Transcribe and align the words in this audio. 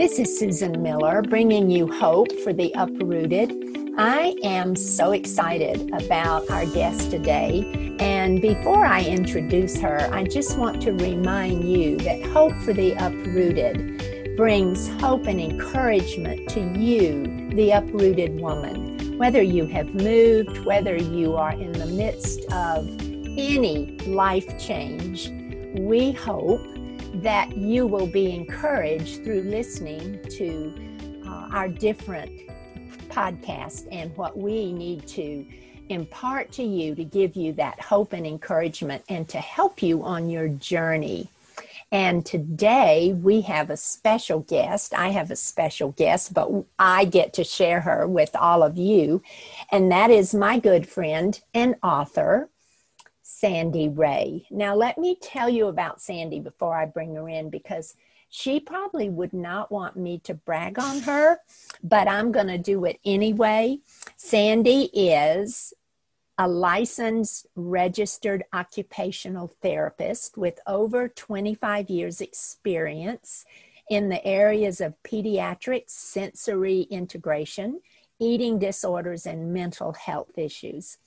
This 0.00 0.18
is 0.18 0.38
Susan 0.38 0.82
Miller 0.82 1.20
bringing 1.20 1.68
you 1.68 1.86
hope 1.86 2.32
for 2.42 2.54
the 2.54 2.72
uprooted. 2.74 3.52
I 3.98 4.34
am 4.42 4.74
so 4.74 5.12
excited 5.12 5.92
about 5.92 6.48
our 6.48 6.64
guest 6.64 7.10
today. 7.10 7.96
And 8.00 8.40
before 8.40 8.86
I 8.86 9.04
introduce 9.04 9.78
her, 9.82 10.08
I 10.10 10.24
just 10.24 10.56
want 10.56 10.80
to 10.84 10.92
remind 10.92 11.70
you 11.70 11.98
that 11.98 12.24
Hope 12.28 12.54
for 12.62 12.72
the 12.72 12.92
Uprooted 12.92 14.38
brings 14.38 14.88
hope 15.02 15.26
and 15.26 15.38
encouragement 15.38 16.48
to 16.48 16.60
you, 16.78 17.50
the 17.50 17.72
uprooted 17.72 18.40
woman. 18.40 19.18
Whether 19.18 19.42
you 19.42 19.66
have 19.66 19.94
moved, 19.94 20.64
whether 20.64 20.96
you 20.96 21.36
are 21.36 21.52
in 21.52 21.72
the 21.72 21.84
midst 21.84 22.50
of 22.54 22.88
any 23.36 23.98
life 24.06 24.58
change, 24.58 25.28
we 25.78 26.12
hope 26.12 26.66
that 27.14 27.56
you 27.56 27.86
will 27.86 28.06
be 28.06 28.32
encouraged 28.32 29.24
through 29.24 29.42
listening 29.42 30.22
to 30.30 30.72
uh, 31.26 31.48
our 31.52 31.68
different 31.68 32.30
podcasts 33.08 33.86
and 33.90 34.16
what 34.16 34.38
we 34.38 34.72
need 34.72 35.06
to 35.08 35.46
impart 35.88 36.52
to 36.52 36.62
you 36.62 36.94
to 36.94 37.04
give 37.04 37.34
you 37.34 37.52
that 37.54 37.80
hope 37.80 38.12
and 38.12 38.26
encouragement 38.26 39.02
and 39.08 39.28
to 39.28 39.38
help 39.38 39.82
you 39.82 40.04
on 40.04 40.30
your 40.30 40.48
journey. 40.48 41.28
And 41.92 42.24
today 42.24 43.12
we 43.20 43.40
have 43.40 43.68
a 43.68 43.76
special 43.76 44.40
guest. 44.40 44.94
I 44.94 45.08
have 45.08 45.32
a 45.32 45.36
special 45.36 45.90
guest, 45.90 46.32
but 46.32 46.48
I 46.78 47.04
get 47.04 47.32
to 47.34 47.44
share 47.44 47.80
her 47.80 48.06
with 48.06 48.36
all 48.36 48.62
of 48.62 48.78
you. 48.78 49.22
And 49.72 49.90
that 49.90 50.12
is 50.12 50.32
my 50.32 50.60
good 50.60 50.88
friend 50.88 51.38
and 51.52 51.74
author, 51.82 52.48
Sandy 53.32 53.88
Rae. 53.88 54.44
Now, 54.50 54.74
let 54.74 54.98
me 54.98 55.14
tell 55.14 55.48
you 55.48 55.68
about 55.68 56.02
Sandy 56.02 56.40
before 56.40 56.76
I 56.76 56.84
bring 56.84 57.14
her 57.14 57.28
in 57.28 57.48
because 57.48 57.94
she 58.28 58.60
probably 58.60 59.08
would 59.08 59.32
not 59.32 59.70
want 59.70 59.96
me 59.96 60.18
to 60.24 60.34
brag 60.34 60.78
on 60.78 61.00
her, 61.00 61.38
but 61.82 62.08
I'm 62.08 62.32
going 62.32 62.48
to 62.48 62.58
do 62.58 62.84
it 62.84 62.98
anyway. 63.04 63.78
Sandy 64.16 64.90
is 64.92 65.72
a 66.38 66.48
licensed 66.48 67.46
registered 67.54 68.44
occupational 68.52 69.54
therapist 69.62 70.36
with 70.36 70.58
over 70.66 71.08
25 71.08 71.88
years 71.88 72.20
experience 72.20 73.44
in 73.88 74.08
the 74.08 74.24
areas 74.26 74.80
of 74.80 75.02
pediatrics, 75.02 75.90
sensory 75.90 76.82
integration, 76.82 77.80
eating 78.18 78.58
disorders, 78.58 79.24
and 79.24 79.54
mental 79.54 79.92
health 79.92 80.36
issues. 80.36 80.98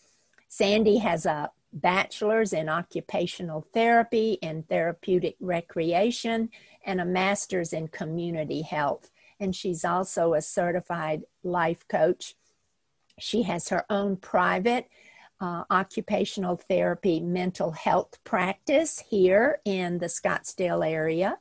Sandy 0.48 0.98
has 0.98 1.26
a 1.26 1.52
bachelor's 1.74 2.54
in 2.54 2.70
occupational 2.70 3.66
therapy 3.74 4.38
and 4.42 4.68
therapeutic 4.68 5.36
recreation, 5.40 6.50
and 6.86 7.02
a 7.02 7.06
master's 7.06 7.74
in 7.74 7.88
community 7.88 8.62
health. 8.62 9.10
And 9.40 9.56
she's 9.56 9.84
also 9.84 10.34
a 10.34 10.42
certified 10.42 11.24
life 11.44 11.88
coach. 11.88 12.36
She 13.20 13.44
has 13.44 13.70
her 13.70 13.86
own 13.90 14.18
private 14.18 14.88
uh, 15.42 15.64
occupational 15.70 16.56
therapy 16.56 17.20
mental 17.20 17.72
health 17.72 18.18
practice 18.24 19.04
here 19.10 19.60
in 19.66 19.98
the 19.98 20.06
Scottsdale 20.06 20.88
area 20.88 21.38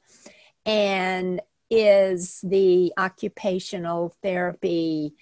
and 0.67 1.41
is 1.70 2.41
the 2.42 2.92
occupational 2.98 4.14
therapy 4.22 5.14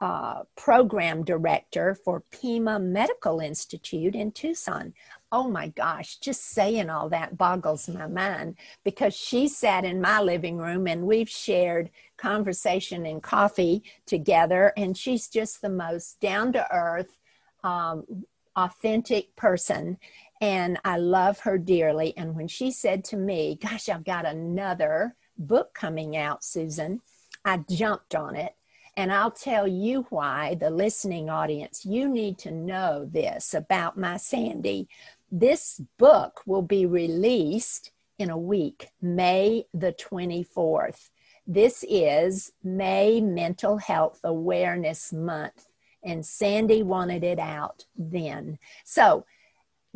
uh, 0.00 0.42
program 0.56 1.24
director 1.24 1.94
for 1.94 2.22
Pima 2.30 2.78
Medical 2.78 3.40
Institute 3.40 4.14
in 4.14 4.30
Tucson. 4.30 4.92
Oh 5.32 5.48
my 5.48 5.68
gosh, 5.68 6.16
just 6.16 6.50
saying 6.50 6.90
all 6.90 7.08
that 7.08 7.38
boggles 7.38 7.88
my 7.88 8.06
mind 8.06 8.56
because 8.84 9.14
she 9.14 9.48
sat 9.48 9.84
in 9.84 10.00
my 10.00 10.20
living 10.20 10.58
room 10.58 10.86
and 10.86 11.06
we've 11.06 11.28
shared 11.28 11.90
conversation 12.16 13.06
and 13.06 13.22
coffee 13.22 13.82
together, 14.06 14.72
and 14.76 14.96
she's 14.96 15.28
just 15.28 15.62
the 15.62 15.68
most 15.68 16.20
down 16.20 16.52
to 16.52 16.66
earth, 16.74 17.16
um, 17.64 18.04
authentic 18.54 19.34
person. 19.36 19.98
And 20.40 20.78
I 20.84 20.98
love 20.98 21.40
her 21.40 21.56
dearly. 21.56 22.14
And 22.16 22.34
when 22.34 22.48
she 22.48 22.70
said 22.70 23.04
to 23.04 23.16
me, 23.16 23.58
Gosh, 23.60 23.88
I've 23.88 24.04
got 24.04 24.26
another 24.26 25.16
book 25.38 25.72
coming 25.74 26.16
out, 26.16 26.44
Susan, 26.44 27.00
I 27.44 27.58
jumped 27.68 28.14
on 28.14 28.36
it 28.36 28.54
and 28.96 29.12
I'll 29.12 29.30
tell 29.30 29.68
you 29.68 30.06
why, 30.08 30.54
the 30.54 30.70
listening 30.70 31.28
audience, 31.28 31.84
you 31.84 32.08
need 32.08 32.38
to 32.38 32.50
know 32.50 33.08
this 33.12 33.52
about 33.52 33.98
my 33.98 34.16
Sandy. 34.16 34.88
This 35.30 35.82
book 35.98 36.40
will 36.46 36.62
be 36.62 36.86
released 36.86 37.90
in 38.18 38.30
a 38.30 38.38
week, 38.38 38.88
May 39.02 39.66
the 39.74 39.92
24th. 39.92 41.10
This 41.46 41.84
is 41.88 42.52
May 42.64 43.20
Mental 43.20 43.76
Health 43.76 44.20
Awareness 44.24 45.12
Month, 45.12 45.66
and 46.02 46.24
Sandy 46.24 46.82
wanted 46.82 47.22
it 47.22 47.38
out 47.38 47.84
then. 47.96 48.58
So, 48.84 49.26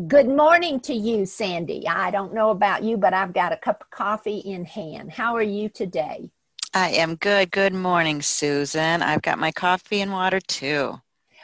good 0.06 0.28
morning 0.28 0.78
to 0.80 0.94
you, 0.94 1.24
Sandy. 1.24 1.88
I 1.88 2.10
don't 2.10 2.34
know 2.34 2.50
about 2.50 2.84
you, 2.84 2.98
but 2.98 3.14
I've 3.14 3.32
got 3.32 3.52
a 3.52 3.56
cup 3.56 3.80
of 3.80 3.90
coffee 3.90 4.38
in 4.38 4.66
hand. 4.66 5.10
How 5.10 5.34
are 5.36 5.42
you 5.42 5.70
today? 5.70 6.30
I 6.72 6.91
am 6.91 7.16
good. 7.16 7.50
Good 7.50 7.75
morning, 7.75 8.22
Susan. 8.22 9.03
I've 9.03 9.22
got 9.22 9.41
my 9.41 9.50
coffee 9.50 10.03
and 10.03 10.12
water 10.12 10.38
too. 10.38 11.00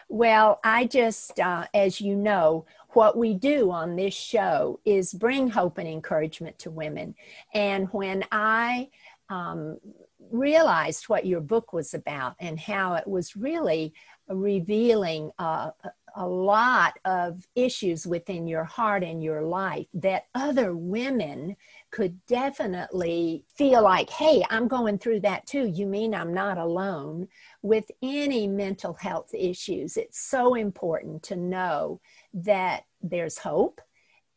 Well, 0.08 0.60
I 0.62 0.84
just, 0.84 1.40
uh, 1.40 1.66
as 1.74 2.00
you 2.00 2.14
know, 2.14 2.66
what 2.90 3.16
we 3.16 3.34
do 3.34 3.72
on 3.72 3.96
this 3.96 4.14
show 4.14 4.78
is 4.84 5.12
bring 5.12 5.48
hope 5.48 5.78
and 5.78 5.88
encouragement 5.88 6.60
to 6.60 6.70
women. 6.70 7.16
And 7.52 7.88
when 7.88 8.24
I 8.30 8.88
um, 9.28 9.78
realized 10.30 11.08
what 11.08 11.26
your 11.26 11.40
book 11.40 11.72
was 11.72 11.92
about 11.92 12.36
and 12.38 12.58
how 12.58 12.94
it 12.94 13.06
was 13.08 13.36
really 13.36 13.94
revealing 14.28 15.32
uh, 15.40 15.72
a 16.14 16.26
lot 16.26 16.98
of 17.04 17.46
issues 17.54 18.06
within 18.06 18.46
your 18.46 18.64
heart 18.64 19.02
and 19.02 19.22
your 19.22 19.42
life 19.42 19.86
that 19.92 20.26
other 20.34 20.74
women 20.74 21.56
could 21.96 22.26
definitely 22.26 23.42
feel 23.56 23.82
like, 23.82 24.10
hey, 24.10 24.44
I'm 24.50 24.68
going 24.68 24.98
through 24.98 25.20
that 25.20 25.46
too. 25.46 25.64
You 25.66 25.86
mean 25.86 26.14
I'm 26.14 26.34
not 26.34 26.58
alone? 26.58 27.28
With 27.62 27.90
any 28.02 28.46
mental 28.46 28.92
health 28.92 29.32
issues, 29.32 29.96
it's 29.96 30.20
so 30.20 30.56
important 30.56 31.22
to 31.22 31.36
know 31.36 32.02
that 32.34 32.84
there's 33.00 33.38
hope 33.38 33.80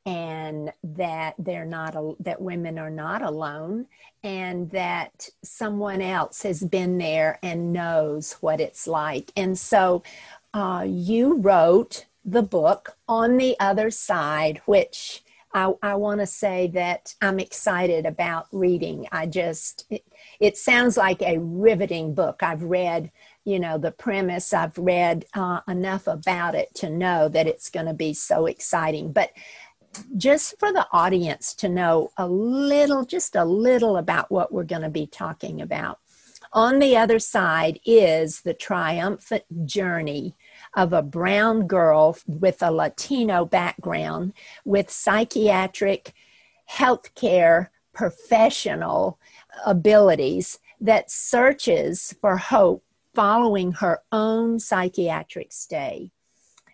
and 0.06 0.72
that 0.84 1.36
they're 1.38 1.66
not 1.66 1.98
that 2.22 2.42
women 2.42 2.80
are 2.80 2.90
not 2.90 3.22
alone 3.22 3.88
and 4.24 4.72
that 4.72 5.28
someone 5.44 6.02
else 6.02 6.44
has 6.44 6.64
been 6.64 6.98
there 6.98 7.40
and 7.44 7.74
knows 7.74 8.38
what 8.40 8.62
it's 8.62 8.88
like 8.88 9.34
and 9.36 9.59
so 9.59 10.02
uh, 10.53 10.86
you 10.88 11.36
wrote 11.36 12.06
the 12.24 12.42
book 12.42 12.98
on 13.08 13.38
the 13.38 13.56
other 13.59 13.90
side, 13.92 14.62
which 14.66 15.24
I, 15.54 15.74
I 15.82 15.96
want 15.96 16.20
to 16.20 16.28
say 16.28 16.68
that 16.74 17.16
I'm 17.22 17.40
excited 17.40 18.06
about 18.06 18.48
reading. 18.52 19.08
I 19.12 19.26
just, 19.26 19.86
it, 19.90 20.06
it, 20.40 20.58
sounds 20.58 20.96
like 20.96 21.22
a 21.22 21.40
riveting 21.40 22.14
book. 22.14 22.44
I've 22.44 22.64
read, 22.64 23.12
you 23.46 23.60
know, 23.60 23.78
the 23.78 23.92
premise, 23.92 24.54
I've 24.54 24.78
read 24.78 25.26
uh, 25.34 25.62
enough 25.68 26.06
about 26.08 26.54
it 26.54 26.74
to 26.76 26.90
know 26.90 27.30
that 27.30 27.48
it's 27.48 27.70
going 27.70 27.88
to 27.88 27.94
be 27.94 28.14
so 28.14 28.46
exciting. 28.46 29.12
But 29.12 29.32
just 30.18 30.60
for 30.60 30.72
the 30.72 30.88
audience 30.92 31.54
to 31.56 31.70
know 31.70 32.12
a 32.18 32.28
little, 32.28 33.04
just 33.06 33.36
a 33.36 33.46
little 33.46 33.98
about 33.98 34.30
what 34.30 34.52
we're 34.52 34.64
going 34.64 34.84
to 34.84 34.90
be 34.90 35.08
talking 35.08 35.62
about. 35.62 36.00
On 36.54 36.80
the 36.80 36.98
other 36.98 37.20
side 37.20 37.80
is 37.86 38.42
the 38.42 38.54
triumphant 38.54 39.44
journey 39.66 40.36
of 40.75 40.94
a 40.94 41.02
brown 41.02 41.68
girl 41.68 42.18
with 42.28 42.62
a 42.62 42.72
Latino 42.72 43.46
background 43.46 44.34
with 44.66 44.90
psychiatric 44.90 46.13
healthcare 46.69 47.69
professional 47.94 49.19
abilities 49.66 50.60
that 50.80 51.12
searches 51.12 52.16
for 52.21 52.38
hope 52.38 52.83
following 53.13 53.74
her 53.74 54.01
own 54.12 54.60
psychiatric 54.60 55.51
stay. 55.51 56.12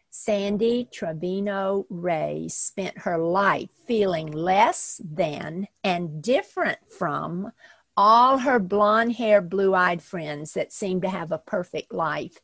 Sandy 0.09 0.88
Trevino 0.91 1.86
Rae 1.89 2.48
spent 2.48 3.00
her 3.00 3.18
life 3.18 3.69
feeling 3.86 4.31
less 4.31 5.01
than 5.03 5.68
and 5.83 6.21
different 6.21 6.80
from 6.89 7.51
all 7.98 8.38
her 8.39 8.59
blonde 8.59 9.13
haired, 9.13 9.50
blue 9.50 9.74
eyed 9.74 10.01
friends 10.01 10.53
that 10.53 10.71
seemed 10.71 11.01
to 11.01 11.09
have 11.09 11.31
a 11.31 11.38
perfect 11.38 11.94
life. 11.94 12.39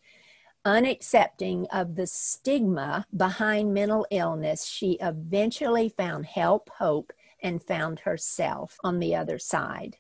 Unaccepting 0.65 1.65
of 1.71 1.95
the 1.95 2.05
stigma 2.05 3.05
behind 3.15 3.73
mental 3.73 4.05
illness, 4.11 4.65
she 4.65 4.97
eventually 5.01 5.89
found 5.89 6.25
help, 6.27 6.69
hope, 6.77 7.11
and 7.41 7.63
found 7.63 8.01
herself 8.01 8.77
on 8.83 8.99
the 8.99 9.15
other 9.15 9.39
side. 9.39 9.97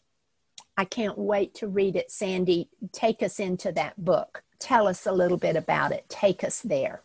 I 0.77 0.85
can't 0.85 1.17
wait 1.17 1.55
to 1.55 1.67
read 1.67 1.95
it. 1.95 2.11
Sandy, 2.11 2.69
take 2.91 3.23
us 3.23 3.39
into 3.39 3.71
that 3.71 4.03
book. 4.03 4.43
Tell 4.59 4.87
us 4.87 5.07
a 5.07 5.11
little 5.11 5.37
bit 5.37 5.55
about 5.55 5.91
it. 5.91 6.05
Take 6.09 6.43
us 6.43 6.61
there. 6.61 7.01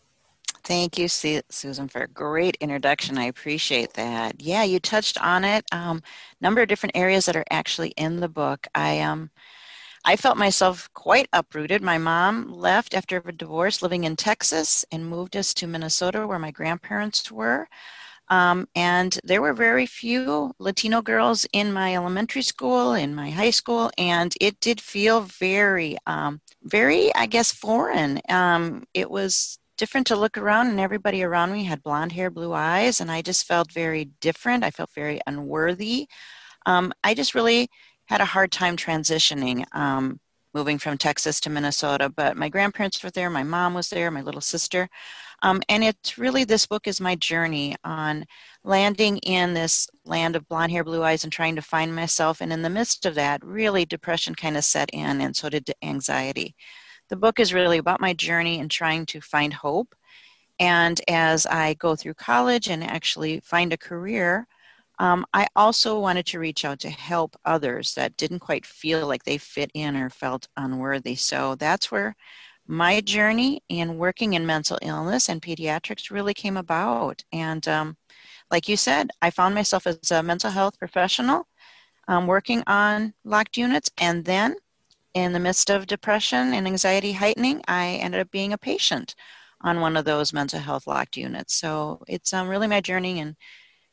Thank 0.62 0.98
you, 0.98 1.08
Susan, 1.08 1.88
for 1.88 2.02
a 2.02 2.08
great 2.08 2.56
introduction. 2.60 3.18
I 3.18 3.26
appreciate 3.26 3.94
that. 3.94 4.40
Yeah, 4.40 4.64
you 4.64 4.80
touched 4.80 5.16
on 5.22 5.44
it. 5.44 5.64
Um, 5.72 6.02
number 6.40 6.60
of 6.60 6.68
different 6.68 6.96
areas 6.96 7.26
that 7.26 7.36
are 7.36 7.44
actually 7.50 7.90
in 7.90 8.20
the 8.20 8.28
book. 8.28 8.66
I 8.74 9.00
um, 9.00 9.30
I 10.08 10.14
felt 10.14 10.36
myself 10.38 10.88
quite 10.94 11.28
uprooted. 11.32 11.82
My 11.82 11.98
mom 11.98 12.52
left 12.52 12.94
after 12.94 13.16
a 13.16 13.32
divorce, 13.32 13.82
living 13.82 14.04
in 14.04 14.14
Texas, 14.14 14.84
and 14.92 15.04
moved 15.04 15.36
us 15.36 15.52
to 15.54 15.66
Minnesota, 15.66 16.28
where 16.28 16.38
my 16.38 16.52
grandparents 16.52 17.32
were. 17.32 17.66
Um, 18.28 18.68
and 18.76 19.18
there 19.24 19.42
were 19.42 19.52
very 19.52 19.84
few 19.84 20.52
Latino 20.60 21.02
girls 21.02 21.44
in 21.52 21.72
my 21.72 21.96
elementary 21.96 22.42
school, 22.42 22.94
in 22.94 23.16
my 23.16 23.30
high 23.30 23.50
school, 23.50 23.90
and 23.98 24.32
it 24.40 24.60
did 24.60 24.80
feel 24.80 25.22
very, 25.22 25.96
um, 26.06 26.40
very, 26.62 27.12
I 27.16 27.26
guess, 27.26 27.50
foreign. 27.50 28.20
Um, 28.28 28.84
it 28.94 29.10
was 29.10 29.58
different 29.76 30.06
to 30.06 30.16
look 30.16 30.38
around, 30.38 30.68
and 30.68 30.78
everybody 30.78 31.24
around 31.24 31.52
me 31.52 31.64
had 31.64 31.82
blonde 31.82 32.12
hair, 32.12 32.30
blue 32.30 32.52
eyes, 32.52 33.00
and 33.00 33.10
I 33.10 33.22
just 33.22 33.44
felt 33.44 33.72
very 33.72 34.04
different. 34.20 34.62
I 34.62 34.70
felt 34.70 34.90
very 34.94 35.20
unworthy. 35.26 36.06
Um, 36.64 36.92
I 37.02 37.14
just 37.14 37.34
really 37.34 37.68
had 38.06 38.20
a 38.20 38.24
hard 38.24 38.52
time 38.52 38.76
transitioning 38.76 39.64
um, 39.74 40.20
moving 40.54 40.78
from 40.78 40.96
Texas 40.96 41.38
to 41.40 41.50
Minnesota, 41.50 42.08
but 42.08 42.36
my 42.36 42.48
grandparents 42.48 43.02
were 43.02 43.10
there, 43.10 43.28
my 43.28 43.42
mom 43.42 43.74
was 43.74 43.90
there, 43.90 44.10
my 44.10 44.22
little 44.22 44.40
sister. 44.40 44.88
Um, 45.42 45.60
and 45.68 45.84
it's 45.84 46.16
really, 46.16 46.44
this 46.44 46.66
book 46.66 46.86
is 46.86 46.98
my 46.98 47.14
journey 47.14 47.76
on 47.84 48.24
landing 48.64 49.18
in 49.18 49.52
this 49.52 49.86
land 50.06 50.34
of 50.34 50.48
blonde 50.48 50.72
hair, 50.72 50.82
blue 50.82 51.02
eyes, 51.02 51.24
and 51.24 51.32
trying 51.32 51.56
to 51.56 51.62
find 51.62 51.94
myself. 51.94 52.40
And 52.40 52.52
in 52.52 52.62
the 52.62 52.70
midst 52.70 53.04
of 53.04 53.14
that, 53.16 53.44
really 53.44 53.84
depression 53.84 54.34
kind 54.34 54.56
of 54.56 54.64
set 54.64 54.88
in, 54.94 55.20
and 55.20 55.36
so 55.36 55.50
did 55.50 55.70
anxiety. 55.82 56.54
The 57.10 57.16
book 57.16 57.38
is 57.38 57.52
really 57.52 57.78
about 57.78 58.00
my 58.00 58.14
journey 58.14 58.58
and 58.58 58.70
trying 58.70 59.04
to 59.06 59.20
find 59.20 59.52
hope. 59.52 59.94
And 60.58 60.98
as 61.06 61.44
I 61.44 61.74
go 61.74 61.96
through 61.96 62.14
college 62.14 62.68
and 62.68 62.82
actually 62.82 63.40
find 63.40 63.74
a 63.74 63.76
career, 63.76 64.46
um, 64.98 65.26
I 65.34 65.46
also 65.54 65.98
wanted 65.98 66.26
to 66.26 66.38
reach 66.38 66.64
out 66.64 66.80
to 66.80 66.90
help 66.90 67.36
others 67.44 67.94
that 67.94 68.16
didn't 68.16 68.38
quite 68.40 68.64
feel 68.64 69.06
like 69.06 69.24
they 69.24 69.38
fit 69.38 69.70
in 69.74 69.96
or 69.96 70.10
felt 70.10 70.48
unworthy. 70.56 71.14
So 71.14 71.54
that's 71.54 71.90
where 71.90 72.16
my 72.66 73.00
journey 73.00 73.62
in 73.68 73.98
working 73.98 74.32
in 74.32 74.46
mental 74.46 74.78
illness 74.82 75.28
and 75.28 75.42
pediatrics 75.42 76.10
really 76.10 76.34
came 76.34 76.56
about. 76.56 77.22
And 77.32 77.66
um, 77.68 77.96
like 78.50 78.68
you 78.68 78.76
said, 78.76 79.10
I 79.22 79.30
found 79.30 79.54
myself 79.54 79.86
as 79.86 80.10
a 80.10 80.22
mental 80.22 80.50
health 80.50 80.78
professional 80.78 81.46
um, 82.08 82.26
working 82.26 82.62
on 82.66 83.14
locked 83.24 83.56
units. 83.56 83.90
And 83.98 84.24
then, 84.24 84.56
in 85.14 85.32
the 85.32 85.40
midst 85.40 85.70
of 85.70 85.86
depression 85.86 86.52
and 86.52 86.66
anxiety 86.66 87.12
heightening, 87.12 87.62
I 87.66 87.98
ended 88.02 88.20
up 88.20 88.30
being 88.30 88.52
a 88.52 88.58
patient 88.58 89.14
on 89.62 89.80
one 89.80 89.96
of 89.96 90.04
those 90.04 90.32
mental 90.32 90.60
health 90.60 90.86
locked 90.86 91.16
units. 91.16 91.54
So 91.54 92.02
it's 92.06 92.34
um, 92.34 92.48
really 92.48 92.66
my 92.66 92.82
journey 92.82 93.20
and 93.20 93.34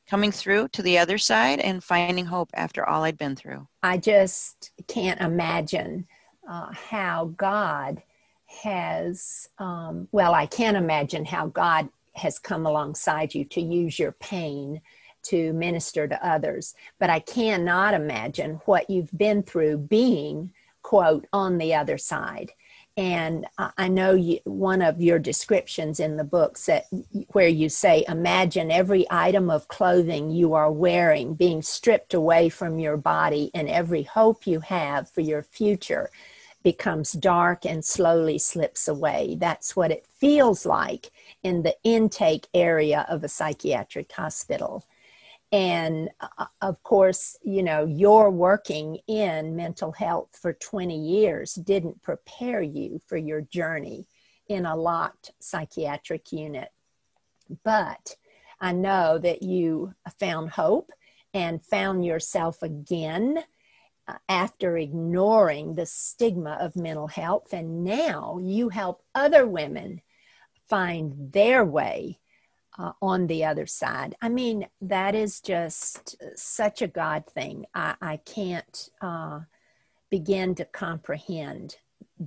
coming 0.07 0.31
through 0.31 0.67
to 0.69 0.81
the 0.81 0.97
other 0.97 1.17
side 1.17 1.59
and 1.59 1.83
finding 1.83 2.25
hope 2.25 2.50
after 2.53 2.88
all 2.88 3.03
I'd 3.03 3.17
been 3.17 3.35
through. 3.35 3.67
I 3.81 3.97
just 3.97 4.71
can't 4.88 5.21
imagine 5.21 6.07
uh, 6.50 6.71
how 6.71 7.33
God 7.38 8.01
has, 8.45 9.50
um, 9.59 10.07
well, 10.11 10.33
I 10.33 10.45
can't 10.45 10.77
imagine 10.77 11.25
how 11.25 11.47
God 11.47 11.89
has 12.15 12.38
come 12.38 12.65
alongside 12.65 13.33
you 13.33 13.45
to 13.45 13.61
use 13.61 13.97
your 13.97 14.11
pain 14.13 14.81
to 15.23 15.53
minister 15.53 16.07
to 16.07 16.27
others. 16.27 16.75
But 16.99 17.09
I 17.09 17.19
cannot 17.19 17.94
imagine 17.94 18.59
what 18.65 18.89
you've 18.89 19.15
been 19.17 19.41
through 19.41 19.77
being, 19.77 20.51
quote, 20.81 21.25
on 21.33 21.57
the 21.57 21.73
other 21.73 21.97
side. 21.97 22.51
And 22.95 23.48
I 23.57 23.88
know 23.88 24.13
you, 24.13 24.40
one 24.44 24.84
of 24.84 25.01
your 25.01 25.18
descriptions 25.18 26.00
in 26.00 26.18
the 26.18 26.24
book 26.24 26.60
that 26.68 26.86
where 27.30 27.48
you 27.48 27.68
say, 27.68 28.06
imagine 28.07 28.69
every 28.69 29.07
item 29.10 29.50
of 29.50 29.68
clothing 29.68 30.30
you 30.30 30.54
are 30.54 30.72
wearing 30.72 31.34
being 31.34 31.63
stripped 31.63 32.13
away 32.13 32.50
from 32.50 32.78
your 32.78 32.98
body, 32.98 33.50
and 33.56 33.68
every 33.68 34.04
hope 34.04 34.45
you 34.45 34.60
have 34.60 35.10
for 35.10 35.22
your 35.22 35.42
future 35.42 36.12
becomes 36.62 37.13
dark 37.13 37.66
and 37.66 37.84
slowly 37.84 38.38
slips 38.38 38.88
away. 38.88 39.38
That's 39.40 39.75
what 39.75 39.92
it 39.92 40.06
feels 40.06 40.63
like 40.63 41.12
in 41.42 41.63
the 41.63 41.75
intake 41.84 42.48
area 42.54 43.07
of 43.10 43.24
a 43.24 43.28
psychiatric 43.28 44.12
hospital. 44.12 44.86
And 45.53 46.09
uh, 46.19 46.47
of 46.61 46.81
course, 46.81 47.38
you 47.44 47.61
know, 47.61 47.85
your 47.85 48.31
working 48.31 48.97
in 49.07 49.55
mental 49.55 49.91
health 49.91 50.29
for 50.41 50.51
20 50.51 50.97
years 50.97 51.53
didn't 51.53 52.01
prepare 52.01 52.63
you 52.63 53.00
for 53.05 53.17
your 53.17 53.41
journey 53.41 54.07
in 54.50 54.65
a 54.65 54.75
locked 54.75 55.29
psychiatric 55.39 56.31
unit. 56.31 56.69
But 57.63 58.15
I 58.59 58.71
know 58.71 59.19
that 59.19 59.44
you 59.44 59.94
found 60.19 60.50
hope 60.50 60.89
and 61.35 61.63
found 61.63 62.03
yourself 62.03 62.63
again 62.63 63.38
uh, 64.07 64.15
after 64.27 64.75
ignoring 64.75 65.75
the 65.75 65.85
stigma 65.85 66.57
of 66.59 66.75
mental 66.75 67.07
health. 67.07 67.53
And 67.53 67.83
now 67.83 68.39
you 68.41 68.69
help 68.69 69.03
other 69.13 69.45
women 69.45 70.01
find 70.67 71.31
their 71.31 71.63
way 71.63 72.17
uh, 72.77 72.93
on 73.01 73.27
the 73.27 73.45
other 73.45 73.65
side. 73.65 74.15
I 74.21 74.29
mean, 74.29 74.67
that 74.81 75.15
is 75.15 75.39
just 75.39 76.15
such 76.35 76.81
a 76.81 76.87
God 76.87 77.25
thing. 77.27 77.65
I, 77.73 77.95
I 78.01 78.17
can't 78.17 78.89
uh, 79.01 79.41
begin 80.09 80.55
to 80.55 80.65
comprehend 80.65 81.77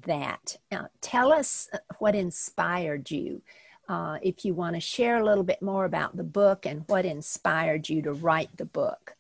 that. 0.07 0.57
Now, 0.71 0.89
tell 1.01 1.33
us 1.33 1.69
what 1.99 2.15
inspired 2.15 3.11
you. 3.11 3.43
Uh, 3.89 4.19
if 4.21 4.45
you 4.45 4.53
want 4.53 4.75
to 4.75 4.81
share 4.81 5.19
a 5.19 5.25
little 5.25 5.45
bit 5.45 5.63
more 5.63 5.85
about 5.85 6.17
the 6.17 6.25
book 6.25 6.67
and 6.67 6.83
what 6.89 7.05
inspired 7.05 7.89
you 7.89 8.03
to 8.03 8.13
write 8.13 8.51
the 8.57 8.65
book. 8.65 9.15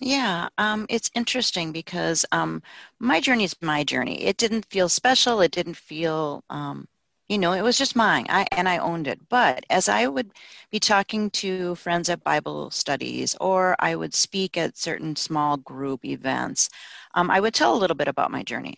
Yeah, 0.00 0.48
um, 0.58 0.86
it's 0.90 1.10
interesting 1.14 1.72
because 1.72 2.26
um, 2.32 2.62
my 2.98 3.20
journey 3.20 3.44
is 3.44 3.56
my 3.62 3.84
journey. 3.84 4.24
It 4.24 4.36
didn't 4.36 4.66
feel 4.66 4.88
special. 4.88 5.40
It 5.40 5.52
didn't 5.52 5.76
feel 5.76 6.44
um, 6.50 6.88
you 7.28 7.38
know 7.38 7.52
it 7.52 7.62
was 7.62 7.78
just 7.78 7.96
mine. 7.96 8.26
I 8.28 8.46
and 8.52 8.68
i 8.68 8.78
owned 8.78 9.06
it. 9.08 9.20
But 9.28 9.64
as 9.70 9.88
i 9.88 10.06
would 10.06 10.30
be 10.70 10.80
talking 10.80 11.30
to 11.30 11.74
friends 11.76 12.08
at 12.08 12.24
bible 12.24 12.70
studies 12.70 13.36
or 13.40 13.76
i 13.78 13.94
would 13.96 14.14
speak 14.14 14.56
at 14.56 14.76
certain 14.76 15.16
small 15.16 15.56
group 15.56 16.04
events 16.04 16.68
um, 17.14 17.30
i 17.30 17.40
would 17.40 17.54
tell 17.54 17.74
a 17.74 17.78
little 17.78 17.96
bit 17.96 18.08
about 18.08 18.30
my 18.30 18.42
journey 18.42 18.76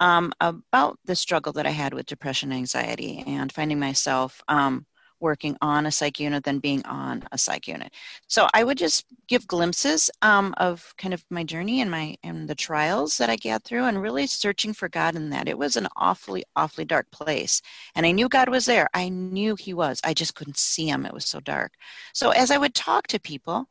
um, 0.00 0.32
about 0.40 0.98
the 1.04 1.16
struggle 1.16 1.52
that 1.54 1.66
i 1.66 1.70
had 1.70 1.94
with 1.94 2.06
depression 2.06 2.52
anxiety 2.52 3.22
and 3.26 3.52
finding 3.52 3.78
myself 3.78 4.42
um, 4.48 4.86
working 5.20 5.56
on 5.60 5.86
a 5.86 5.92
psych 5.92 6.20
unit 6.20 6.44
than 6.44 6.58
being 6.58 6.84
on 6.86 7.22
a 7.32 7.38
psych 7.38 7.68
unit. 7.68 7.92
So 8.26 8.48
I 8.54 8.64
would 8.64 8.78
just 8.78 9.04
give 9.28 9.46
glimpses 9.46 10.10
um, 10.22 10.54
of 10.58 10.94
kind 10.98 11.14
of 11.14 11.24
my 11.30 11.44
journey 11.44 11.80
and 11.80 11.90
my 11.90 12.16
and 12.22 12.48
the 12.48 12.54
trials 12.54 13.18
that 13.18 13.30
I 13.30 13.36
got 13.36 13.64
through, 13.64 13.84
and 13.84 14.00
really 14.00 14.26
searching 14.26 14.72
for 14.72 14.88
God 14.88 15.16
in 15.16 15.30
that. 15.30 15.48
It 15.48 15.58
was 15.58 15.76
an 15.76 15.88
awfully, 15.96 16.44
awfully 16.54 16.84
dark 16.84 17.10
place, 17.10 17.62
and 17.94 18.06
I 18.06 18.12
knew 18.12 18.28
God 18.28 18.48
was 18.48 18.66
there. 18.66 18.88
I 18.94 19.08
knew 19.08 19.56
He 19.56 19.74
was. 19.74 20.00
I 20.04 20.14
just 20.14 20.34
couldn't 20.34 20.58
see 20.58 20.88
Him. 20.88 21.06
It 21.06 21.14
was 21.14 21.26
so 21.26 21.40
dark. 21.40 21.72
So 22.12 22.30
as 22.30 22.50
I 22.50 22.58
would 22.58 22.74
talk 22.74 23.06
to 23.08 23.20
people. 23.20 23.66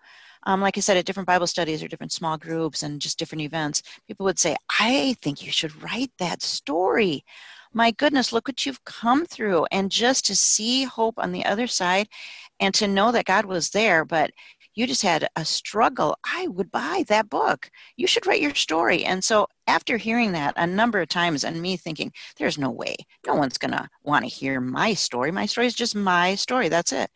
Um, 0.47 0.61
like 0.61 0.77
I 0.77 0.81
said, 0.81 0.95
at 0.95 1.05
different 1.05 1.25
Bible 1.25 1.47
studies 1.47 1.81
or 1.81 1.87
different 1.87 2.11
small 2.11 2.37
groups 2.37 2.83
and 2.83 3.01
just 3.01 3.17
different 3.17 3.41
events, 3.41 3.81
people 4.05 4.25
would 4.25 4.37
say, 4.37 4.55
I 4.79 5.15
think 5.19 5.43
you 5.43 5.51
should 5.51 5.81
write 5.81 6.11
that 6.19 6.43
story 6.43 7.25
my 7.75 7.91
goodness, 7.91 8.32
look 8.32 8.48
what 8.48 8.65
you've 8.65 8.84
come 8.86 9.25
through. 9.25 9.65
And 9.72 9.91
just 9.91 10.25
to 10.27 10.36
see 10.36 10.86
hope 10.86 11.15
on 11.17 11.34
the 11.34 11.46
other 11.46 11.67
side 11.67 12.08
and 12.60 12.74
to 12.75 12.88
know 12.88 13.12
that 13.12 13.25
God 13.25 13.46
was 13.46 13.70
there, 13.70 14.05
but 14.05 14.32
you 14.75 14.88
just 14.88 15.01
had 15.01 15.27
a 15.36 15.46
struggle, 15.46 16.17
I 16.25 16.48
would 16.48 16.72
buy 16.72 17.03
that 17.08 17.29
book. 17.29 17.70
You 17.96 18.08
should 18.08 18.25
write 18.25 18.41
your 18.41 18.55
story. 18.55 19.05
And 19.05 19.24
so 19.24 19.48
after 19.67 19.98
hearing 19.98 20.34
that 20.34 20.53
a 20.58 20.67
number 20.67 21.01
of 21.01 21.10
times 21.10 21.44
and 21.44 21.62
me 21.62 21.77
thinking, 21.77 22.12
there's 22.38 22.58
no 22.58 22.70
way, 22.70 22.96
no 23.25 23.36
one's 23.36 23.58
going 23.58 23.72
to 23.72 23.88
want 24.03 24.24
to 24.24 24.29
hear 24.29 24.60
my 24.60 24.94
story. 24.94 25.32
My 25.32 25.46
story 25.46 25.67
is 25.67 25.75
just 25.75 25.96
my 25.96 26.36
story. 26.36 26.70
That's 26.70 26.91
it. 26.91 27.10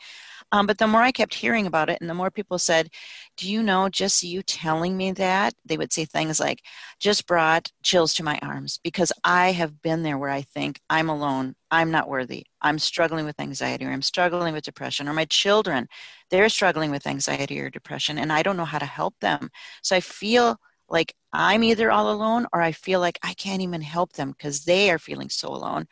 Um, 0.51 0.65
but 0.65 0.77
the 0.77 0.87
more 0.87 1.01
I 1.01 1.11
kept 1.11 1.33
hearing 1.33 1.67
about 1.67 1.89
it, 1.89 1.99
and 2.01 2.09
the 2.09 2.13
more 2.15 2.31
people 2.31 2.57
said, 2.57 2.89
Do 3.37 3.49
you 3.49 3.61
know, 3.61 3.89
just 3.89 4.23
you 4.23 4.41
telling 4.41 4.97
me 4.97 5.11
that, 5.13 5.53
they 5.65 5.77
would 5.77 5.93
say 5.93 6.05
things 6.05 6.39
like, 6.39 6.61
just 6.99 7.27
brought 7.27 7.71
chills 7.83 8.13
to 8.15 8.23
my 8.23 8.39
arms 8.41 8.79
because 8.83 9.11
I 9.23 9.51
have 9.51 9.81
been 9.81 10.03
there 10.03 10.17
where 10.17 10.29
I 10.29 10.41
think 10.41 10.79
I'm 10.89 11.09
alone, 11.09 11.55
I'm 11.71 11.91
not 11.91 12.09
worthy, 12.09 12.45
I'm 12.61 12.79
struggling 12.79 13.25
with 13.25 13.39
anxiety, 13.39 13.85
or 13.85 13.91
I'm 13.91 14.01
struggling 14.01 14.53
with 14.53 14.63
depression, 14.63 15.07
or 15.07 15.13
my 15.13 15.25
children, 15.25 15.87
they're 16.31 16.49
struggling 16.49 16.91
with 16.91 17.07
anxiety 17.07 17.59
or 17.59 17.69
depression, 17.69 18.17
and 18.17 18.31
I 18.31 18.43
don't 18.43 18.57
know 18.57 18.65
how 18.65 18.79
to 18.79 18.85
help 18.85 19.15
them. 19.21 19.49
So 19.83 19.95
I 19.95 19.99
feel 19.99 20.57
like 20.89 21.13
I'm 21.31 21.63
either 21.63 21.91
all 21.91 22.11
alone 22.11 22.47
or 22.53 22.61
I 22.61 22.71
feel 22.71 22.99
like 22.99 23.19
I 23.23 23.33
can't 23.33 23.61
even 23.61 23.81
help 23.81 24.13
them 24.13 24.31
because 24.31 24.65
they 24.65 24.89
are 24.89 24.97
feeling 24.97 25.29
so 25.29 25.49
alone. 25.49 25.85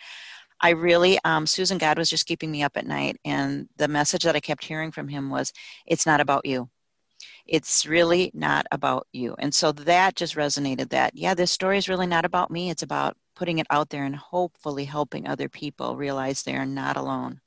I 0.60 0.72
really, 0.72 1.20
um, 1.24 1.46
Susan 1.46 1.78
God 1.78 1.98
was 1.98 2.10
just 2.10 2.26
keeping 2.26 2.52
me 2.52 2.64
up 2.64 2.78
at 2.78 2.88
night. 2.88 3.18
And 3.24 3.68
the 3.78 3.88
message 3.88 4.24
that 4.24 4.36
I 4.36 4.40
kept 4.40 4.64
hearing 4.64 4.92
from 4.92 5.08
him 5.08 5.30
was, 5.30 5.54
it's 5.86 6.06
not 6.06 6.20
about 6.20 6.46
you. 6.46 6.70
It's 7.46 7.86
really 7.86 8.32
not 8.34 8.66
about 8.72 9.08
you. 9.14 9.36
And 9.40 9.54
so 9.54 9.72
that 9.72 10.16
just 10.16 10.36
resonated 10.36 10.90
that, 10.90 11.16
yeah, 11.16 11.34
this 11.34 11.52
story 11.52 11.78
is 11.78 11.90
really 11.90 12.08
not 12.08 12.26
about 12.26 12.52
me. 12.52 12.70
It's 12.70 12.84
about 12.84 13.16
putting 13.36 13.60
it 13.60 13.68
out 13.70 13.90
there 13.90 14.04
and 14.04 14.16
hopefully 14.16 14.86
helping 14.86 15.28
other 15.28 15.48
people 15.48 15.96
realize 15.96 16.44
they 16.44 16.56
are 16.56 16.66
not 16.66 16.98
alone. 16.98 17.40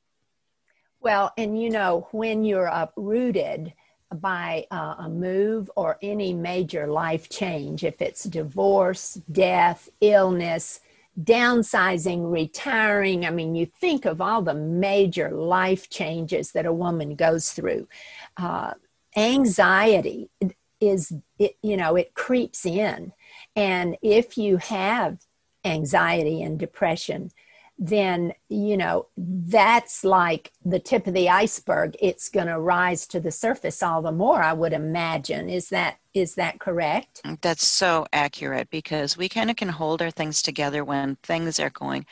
Well, 1.00 1.32
and 1.36 1.60
you 1.60 1.70
know, 1.70 2.08
when 2.12 2.44
you're 2.44 2.66
uprooted, 2.66 3.72
by 4.12 4.66
uh, 4.70 4.96
a 4.98 5.08
move 5.08 5.70
or 5.76 5.98
any 6.02 6.34
major 6.34 6.86
life 6.88 7.28
change, 7.28 7.84
if 7.84 8.02
it's 8.02 8.24
divorce, 8.24 9.20
death, 9.30 9.88
illness, 10.00 10.80
downsizing, 11.22 12.30
retiring. 12.30 13.26
I 13.26 13.30
mean, 13.30 13.54
you 13.54 13.66
think 13.66 14.04
of 14.04 14.20
all 14.20 14.42
the 14.42 14.54
major 14.54 15.30
life 15.30 15.90
changes 15.90 16.52
that 16.52 16.66
a 16.66 16.72
woman 16.72 17.14
goes 17.14 17.50
through. 17.50 17.88
Uh, 18.36 18.74
anxiety 19.16 20.30
is, 20.80 21.12
it, 21.38 21.56
you 21.62 21.76
know, 21.76 21.96
it 21.96 22.14
creeps 22.14 22.64
in. 22.64 23.12
And 23.56 23.96
if 24.02 24.38
you 24.38 24.56
have 24.58 25.18
anxiety 25.64 26.42
and 26.42 26.58
depression, 26.58 27.30
then 27.82 28.34
you 28.50 28.76
know 28.76 29.06
that's 29.16 30.04
like 30.04 30.52
the 30.62 30.78
tip 30.78 31.06
of 31.06 31.14
the 31.14 31.30
iceberg. 31.30 31.96
It's 31.98 32.28
going 32.28 32.46
to 32.46 32.60
rise 32.60 33.06
to 33.06 33.20
the 33.20 33.30
surface 33.30 33.82
all 33.82 34.02
the 34.02 34.12
more 34.12 34.42
i 34.42 34.52
would 34.52 34.74
imagine. 34.74 35.48
Is 35.48 35.70
that 35.70 35.98
is 36.12 36.34
that 36.34 36.60
correct? 36.60 37.22
That's 37.40 37.66
so 37.66 38.06
accurate 38.12 38.68
because 38.68 39.16
we 39.16 39.28
kind 39.30 39.48
of 39.48 39.56
can 39.56 39.70
hold 39.70 40.02
our 40.02 40.10
things 40.10 40.42
together 40.42 40.84
when 40.84 41.16
things 41.22 41.58
are 41.58 41.70
going 41.70 42.04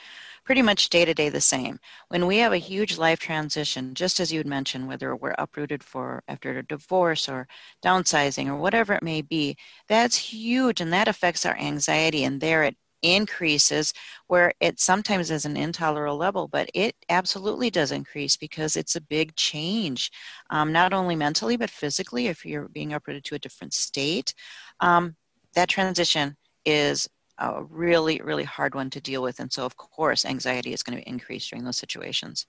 pretty 0.44 0.62
much 0.62 0.88
day 0.88 1.04
to 1.04 1.12
day 1.12 1.28
the 1.28 1.40
same. 1.42 1.78
When 2.08 2.26
we 2.26 2.38
have 2.38 2.54
a 2.54 2.58
huge 2.58 2.96
life 2.96 3.18
transition 3.18 3.92
just 3.92 4.20
as 4.20 4.32
you'd 4.32 4.46
mentioned 4.46 4.88
whether 4.88 5.14
we're 5.14 5.34
uprooted 5.37 5.84
for 5.84 6.22
after 6.28 6.56
a 6.56 6.62
divorce 6.62 7.28
or 7.28 7.46
downsizing 7.84 8.46
or 8.46 8.56
whatever 8.56 8.94
it 8.94 9.02
may 9.02 9.20
be 9.20 9.56
that's 9.87 10.16
huge 10.16 10.80
and 10.80 10.92
that 10.94 11.08
affects 11.08 11.44
our 11.44 11.56
anxiety 11.56 12.25
and 12.25 12.40
there 12.40 12.62
it 12.62 12.76
increases 13.02 13.93
where 14.26 14.52
it 14.61 14.81
sometimes 14.81 15.31
is 15.31 15.45
an 15.45 15.57
intolerable 15.57 16.17
level, 16.17 16.49
but 16.49 16.69
it 16.75 16.95
absolutely 17.09 17.71
does 17.71 17.93
increase 17.93 18.37
because 18.37 18.76
it's 18.76 18.97
a 18.97 19.00
big 19.00 19.35
change, 19.37 20.11
um, 20.50 20.73
not 20.73 20.93
only 20.93 21.17
mentally, 21.17 21.57
but 21.57 21.71
physically. 21.71 22.26
If 22.26 22.45
you're 22.45 22.69
being 22.69 22.93
uprooted 22.93 23.25
to 23.25 23.35
a 23.35 23.38
different 23.38 23.75
state, 23.75 24.35
um, 24.81 25.17
that 25.55 25.69
transition 25.69 26.37
is 26.64 27.09
a 27.38 27.62
really, 27.64 28.21
really 28.23 28.45
hard 28.45 28.75
one 28.75 28.90
to 28.90 29.00
deal 29.00 29.23
with. 29.23 29.40
And 29.40 29.52
so, 29.52 29.64
of 29.64 29.76
course, 29.76 30.25
anxiety 30.25 30.73
is 30.73 30.83
going 30.83 30.99
to 30.99 31.09
increase 31.09 31.49
during 31.49 31.64
those 31.64 31.78
situations. 31.78 32.47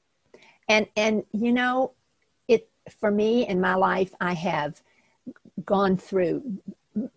And, 0.68 0.88
and 0.96 1.24
you 1.32 1.52
know, 1.52 1.94
it 2.48 2.70
for 3.00 3.12
me 3.12 3.48
in 3.48 3.62
my 3.62 3.76
life, 3.76 4.12
I 4.20 4.34
have 4.34 4.82
gone 5.66 5.98
through 5.98 6.60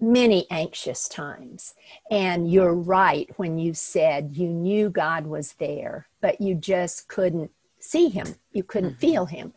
many 0.01 0.47
anxious 0.51 1.09
times. 1.09 1.75
And 2.11 2.51
you're 2.51 2.75
right 2.75 3.31
when 3.37 3.59
you 3.59 3.75
said 3.75 4.37
you 4.37 4.49
knew 4.49 4.91
God 4.91 5.27
was 5.27 5.55
there, 5.55 6.09
but 6.21 6.41
you 6.41 6.55
just 6.55 7.09
couldn't 7.09 7.51
see 7.79 8.09
him, 8.09 8.37
you 8.53 8.63
couldn't 8.63 8.91
mm-hmm. 8.91 9.01
feel 9.01 9.27
him. 9.27 9.53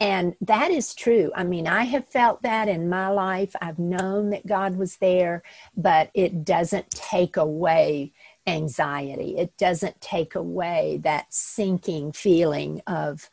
And 0.00 0.34
that 0.40 0.70
is 0.70 0.94
true. 0.94 1.32
I 1.34 1.44
mean, 1.44 1.66
I 1.66 1.84
have 1.84 2.06
felt 2.06 2.42
that 2.42 2.68
in 2.68 2.88
my 2.88 3.08
life. 3.08 3.54
I've 3.60 3.78
known 3.78 4.30
that 4.30 4.46
God 4.46 4.76
was 4.76 4.96
there, 4.96 5.42
but 5.76 6.10
it 6.14 6.44
doesn't 6.44 6.90
take 6.90 7.36
away 7.36 8.12
anxiety. 8.46 9.36
It 9.36 9.56
doesn't 9.56 10.00
take 10.00 10.34
away 10.34 11.00
that 11.02 11.32
sinking 11.32 12.12
feeling 12.12 12.80
of 12.86 13.28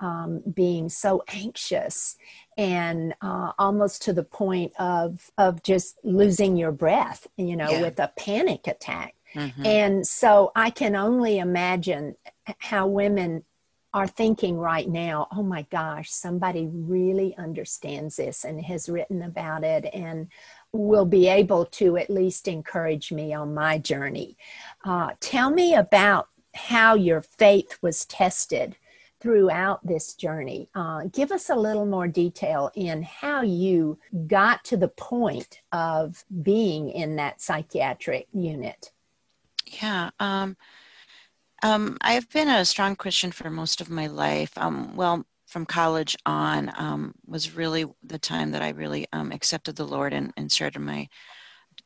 um, 0.00 0.42
being 0.52 0.88
so 0.88 1.22
anxious 1.28 2.16
and 2.56 3.14
uh, 3.20 3.52
almost 3.58 4.02
to 4.02 4.12
the 4.12 4.24
point 4.24 4.72
of 4.78 5.30
of 5.38 5.62
just 5.62 5.98
losing 6.04 6.56
your 6.56 6.72
breath 6.72 7.26
you 7.36 7.56
know 7.56 7.70
yeah. 7.70 7.82
with 7.82 7.98
a 7.98 8.12
panic 8.18 8.66
attack 8.66 9.14
mm-hmm. 9.34 9.66
and 9.66 10.06
so 10.06 10.52
i 10.56 10.70
can 10.70 10.96
only 10.96 11.38
imagine 11.38 12.14
how 12.58 12.86
women 12.86 13.44
are 13.92 14.06
thinking 14.06 14.56
right 14.56 14.88
now 14.88 15.26
oh 15.34 15.42
my 15.42 15.62
gosh 15.70 16.10
somebody 16.10 16.68
really 16.72 17.36
understands 17.36 18.16
this 18.16 18.44
and 18.44 18.62
has 18.62 18.88
written 18.88 19.22
about 19.22 19.64
it 19.64 19.86
and 19.92 20.28
will 20.72 21.06
be 21.06 21.26
able 21.26 21.64
to 21.64 21.96
at 21.96 22.08
least 22.10 22.46
encourage 22.46 23.10
me 23.10 23.32
on 23.32 23.54
my 23.54 23.78
journey 23.78 24.36
uh, 24.84 25.10
tell 25.20 25.50
me 25.50 25.74
about 25.74 26.28
how 26.54 26.94
your 26.94 27.22
faith 27.22 27.78
was 27.80 28.04
tested 28.04 28.76
throughout 29.20 29.86
this 29.86 30.14
journey. 30.14 30.68
Uh, 30.74 31.02
give 31.12 31.30
us 31.30 31.50
a 31.50 31.54
little 31.54 31.86
more 31.86 32.08
detail 32.08 32.70
in 32.74 33.02
how 33.02 33.42
you 33.42 33.98
got 34.26 34.64
to 34.64 34.76
the 34.76 34.88
point 34.88 35.60
of 35.72 36.24
being 36.42 36.90
in 36.90 37.16
that 37.16 37.40
psychiatric 37.40 38.26
unit. 38.32 38.92
Yeah. 39.66 40.10
Um, 40.18 40.56
um, 41.62 41.98
I've 42.00 42.28
been 42.30 42.48
a 42.48 42.64
strong 42.64 42.96
Christian 42.96 43.32
for 43.32 43.50
most 43.50 43.80
of 43.80 43.90
my 43.90 44.06
life. 44.06 44.56
Um, 44.56 44.96
well, 44.96 45.24
from 45.46 45.66
college 45.66 46.16
on 46.24 46.70
um, 46.76 47.14
was 47.26 47.54
really 47.56 47.84
the 48.02 48.18
time 48.18 48.52
that 48.52 48.62
I 48.62 48.70
really 48.70 49.06
um, 49.12 49.32
accepted 49.32 49.76
the 49.76 49.86
Lord 49.86 50.12
and, 50.12 50.32
and 50.36 50.50
started 50.50 50.78
my 50.78 51.08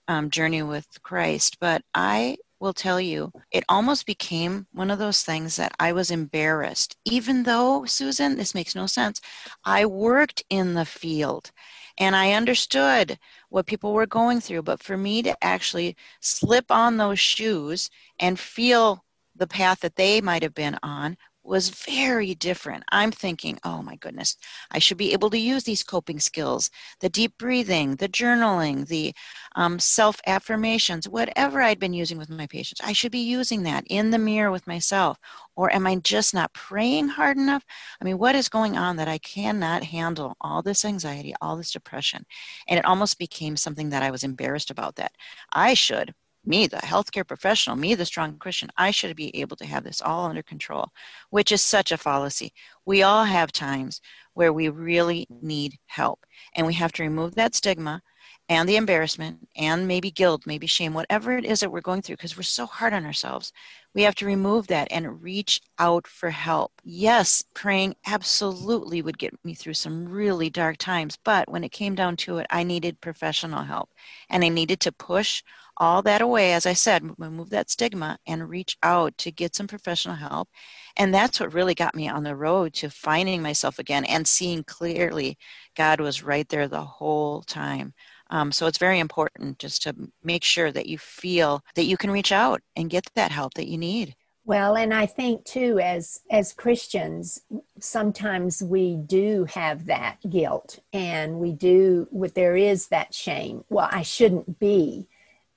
um, 0.06 0.30
journey 0.30 0.62
with 0.62 0.86
Christ. 1.02 1.58
But 1.60 1.82
I 1.94 2.36
will 2.64 2.72
tell 2.72 2.98
you, 2.98 3.30
it 3.52 3.62
almost 3.68 4.06
became 4.06 4.66
one 4.72 4.90
of 4.90 4.98
those 4.98 5.22
things 5.22 5.56
that 5.56 5.74
I 5.78 5.92
was 5.92 6.10
embarrassed. 6.10 6.96
Even 7.04 7.42
though, 7.42 7.84
Susan, 7.84 8.36
this 8.38 8.54
makes 8.54 8.74
no 8.74 8.86
sense, 8.86 9.20
I 9.66 9.84
worked 9.84 10.42
in 10.48 10.72
the 10.72 10.86
field 10.86 11.52
and 11.98 12.16
I 12.16 12.32
understood 12.32 13.18
what 13.50 13.66
people 13.66 13.92
were 13.92 14.06
going 14.06 14.40
through. 14.40 14.62
But 14.62 14.82
for 14.82 14.96
me 14.96 15.22
to 15.22 15.44
actually 15.44 15.94
slip 16.20 16.70
on 16.70 16.96
those 16.96 17.20
shoes 17.20 17.90
and 18.18 18.40
feel 18.40 19.04
the 19.36 19.46
path 19.46 19.80
that 19.80 19.96
they 19.96 20.22
might 20.22 20.42
have 20.42 20.54
been 20.54 20.78
on 20.82 21.18
was 21.44 21.68
very 21.68 22.34
different. 22.34 22.84
I'm 22.90 23.10
thinking, 23.10 23.58
oh 23.64 23.82
my 23.82 23.96
goodness, 23.96 24.36
I 24.70 24.78
should 24.78 24.96
be 24.96 25.12
able 25.12 25.30
to 25.30 25.38
use 25.38 25.64
these 25.64 25.82
coping 25.82 26.18
skills 26.18 26.70
the 27.00 27.08
deep 27.08 27.36
breathing, 27.38 27.96
the 27.96 28.08
journaling, 28.08 28.86
the 28.88 29.14
um, 29.56 29.78
self 29.78 30.20
affirmations, 30.26 31.08
whatever 31.08 31.60
I'd 31.60 31.78
been 31.78 31.92
using 31.92 32.18
with 32.18 32.30
my 32.30 32.46
patients. 32.46 32.80
I 32.82 32.92
should 32.92 33.12
be 33.12 33.18
using 33.18 33.62
that 33.64 33.84
in 33.88 34.10
the 34.10 34.18
mirror 34.18 34.50
with 34.50 34.66
myself. 34.66 35.18
Or 35.56 35.72
am 35.72 35.86
I 35.86 35.96
just 35.96 36.34
not 36.34 36.52
praying 36.52 37.08
hard 37.08 37.36
enough? 37.36 37.64
I 38.00 38.04
mean, 38.04 38.18
what 38.18 38.34
is 38.34 38.48
going 38.48 38.76
on 38.76 38.96
that 38.96 39.08
I 39.08 39.18
cannot 39.18 39.84
handle 39.84 40.36
all 40.40 40.62
this 40.62 40.84
anxiety, 40.84 41.34
all 41.40 41.56
this 41.56 41.70
depression? 41.70 42.24
And 42.68 42.78
it 42.78 42.84
almost 42.84 43.18
became 43.18 43.56
something 43.56 43.90
that 43.90 44.02
I 44.02 44.10
was 44.10 44.24
embarrassed 44.24 44.70
about 44.70 44.96
that 44.96 45.12
I 45.52 45.74
should 45.74 46.14
me, 46.46 46.66
the 46.66 46.76
healthcare 46.78 47.26
professional, 47.26 47.76
me, 47.76 47.94
the 47.94 48.04
strong 48.06 48.38
Christian, 48.38 48.70
I 48.76 48.90
should 48.90 49.16
be 49.16 49.34
able 49.36 49.56
to 49.56 49.66
have 49.66 49.84
this 49.84 50.00
all 50.02 50.26
under 50.26 50.42
control, 50.42 50.90
which 51.30 51.52
is 51.52 51.62
such 51.62 51.92
a 51.92 51.98
fallacy. 51.98 52.52
We 52.84 53.02
all 53.02 53.24
have 53.24 53.52
times 53.52 54.00
where 54.34 54.52
we 54.52 54.68
really 54.68 55.26
need 55.42 55.78
help, 55.86 56.26
and 56.54 56.66
we 56.66 56.74
have 56.74 56.92
to 56.92 57.02
remove 57.02 57.34
that 57.34 57.54
stigma 57.54 58.02
and 58.48 58.68
the 58.68 58.76
embarrassment 58.76 59.48
and 59.56 59.88
maybe 59.88 60.10
guilt, 60.10 60.42
maybe 60.46 60.66
shame, 60.66 60.92
whatever 60.92 61.36
it 61.36 61.44
is 61.44 61.60
that 61.60 61.70
we're 61.70 61.80
going 61.80 62.02
through, 62.02 62.16
because 62.16 62.36
we're 62.36 62.42
so 62.42 62.66
hard 62.66 62.92
on 62.92 63.06
ourselves. 63.06 63.52
We 63.94 64.02
have 64.02 64.14
to 64.16 64.26
remove 64.26 64.66
that 64.66 64.88
and 64.90 65.22
reach 65.22 65.62
out 65.78 66.06
for 66.06 66.30
help. 66.30 66.72
Yes, 66.82 67.42
praying 67.54 67.96
absolutely 68.06 69.00
would 69.02 69.18
get 69.18 69.32
me 69.44 69.54
through 69.54 69.74
some 69.74 70.06
really 70.06 70.50
dark 70.50 70.76
times, 70.76 71.16
but 71.24 71.48
when 71.50 71.64
it 71.64 71.72
came 71.72 71.94
down 71.94 72.16
to 72.18 72.38
it, 72.38 72.46
I 72.50 72.64
needed 72.64 73.00
professional 73.00 73.62
help 73.62 73.90
and 74.28 74.44
I 74.44 74.48
needed 74.48 74.80
to 74.80 74.92
push 74.92 75.42
all 75.76 76.02
that 76.02 76.20
away, 76.20 76.52
as 76.52 76.66
I 76.66 76.72
said, 76.72 77.08
remove 77.18 77.50
that 77.50 77.70
stigma 77.70 78.18
and 78.26 78.48
reach 78.48 78.76
out 78.82 79.16
to 79.18 79.30
get 79.30 79.54
some 79.54 79.66
professional 79.66 80.14
help. 80.14 80.48
And 80.96 81.12
that's 81.12 81.40
what 81.40 81.54
really 81.54 81.74
got 81.74 81.94
me 81.94 82.08
on 82.08 82.22
the 82.22 82.36
road 82.36 82.74
to 82.74 82.90
finding 82.90 83.42
myself 83.42 83.78
again 83.78 84.04
and 84.04 84.26
seeing 84.26 84.62
clearly 84.64 85.36
God 85.76 86.00
was 86.00 86.22
right 86.22 86.48
there 86.48 86.68
the 86.68 86.84
whole 86.84 87.42
time. 87.42 87.94
Um, 88.30 88.52
so 88.52 88.66
it's 88.66 88.78
very 88.78 89.00
important 89.00 89.58
just 89.58 89.82
to 89.82 89.94
make 90.22 90.44
sure 90.44 90.72
that 90.72 90.86
you 90.86 90.98
feel 90.98 91.62
that 91.74 91.84
you 91.84 91.96
can 91.96 92.10
reach 92.10 92.32
out 92.32 92.60
and 92.76 92.90
get 92.90 93.08
that 93.14 93.32
help 93.32 93.54
that 93.54 93.68
you 93.68 93.78
need. 93.78 94.14
Well, 94.46 94.76
and 94.76 94.92
I 94.92 95.06
think 95.06 95.44
too, 95.44 95.78
as 95.78 96.20
as 96.30 96.52
Christians, 96.52 97.40
sometimes 97.80 98.62
we 98.62 98.96
do 98.96 99.46
have 99.46 99.86
that 99.86 100.18
guilt, 100.28 100.80
and 100.92 101.38
we 101.38 101.52
do. 101.52 102.06
What 102.10 102.34
there 102.34 102.54
is 102.54 102.88
that 102.88 103.14
shame. 103.14 103.64
Well, 103.70 103.88
I 103.90 104.02
shouldn't 104.02 104.58
be 104.58 105.08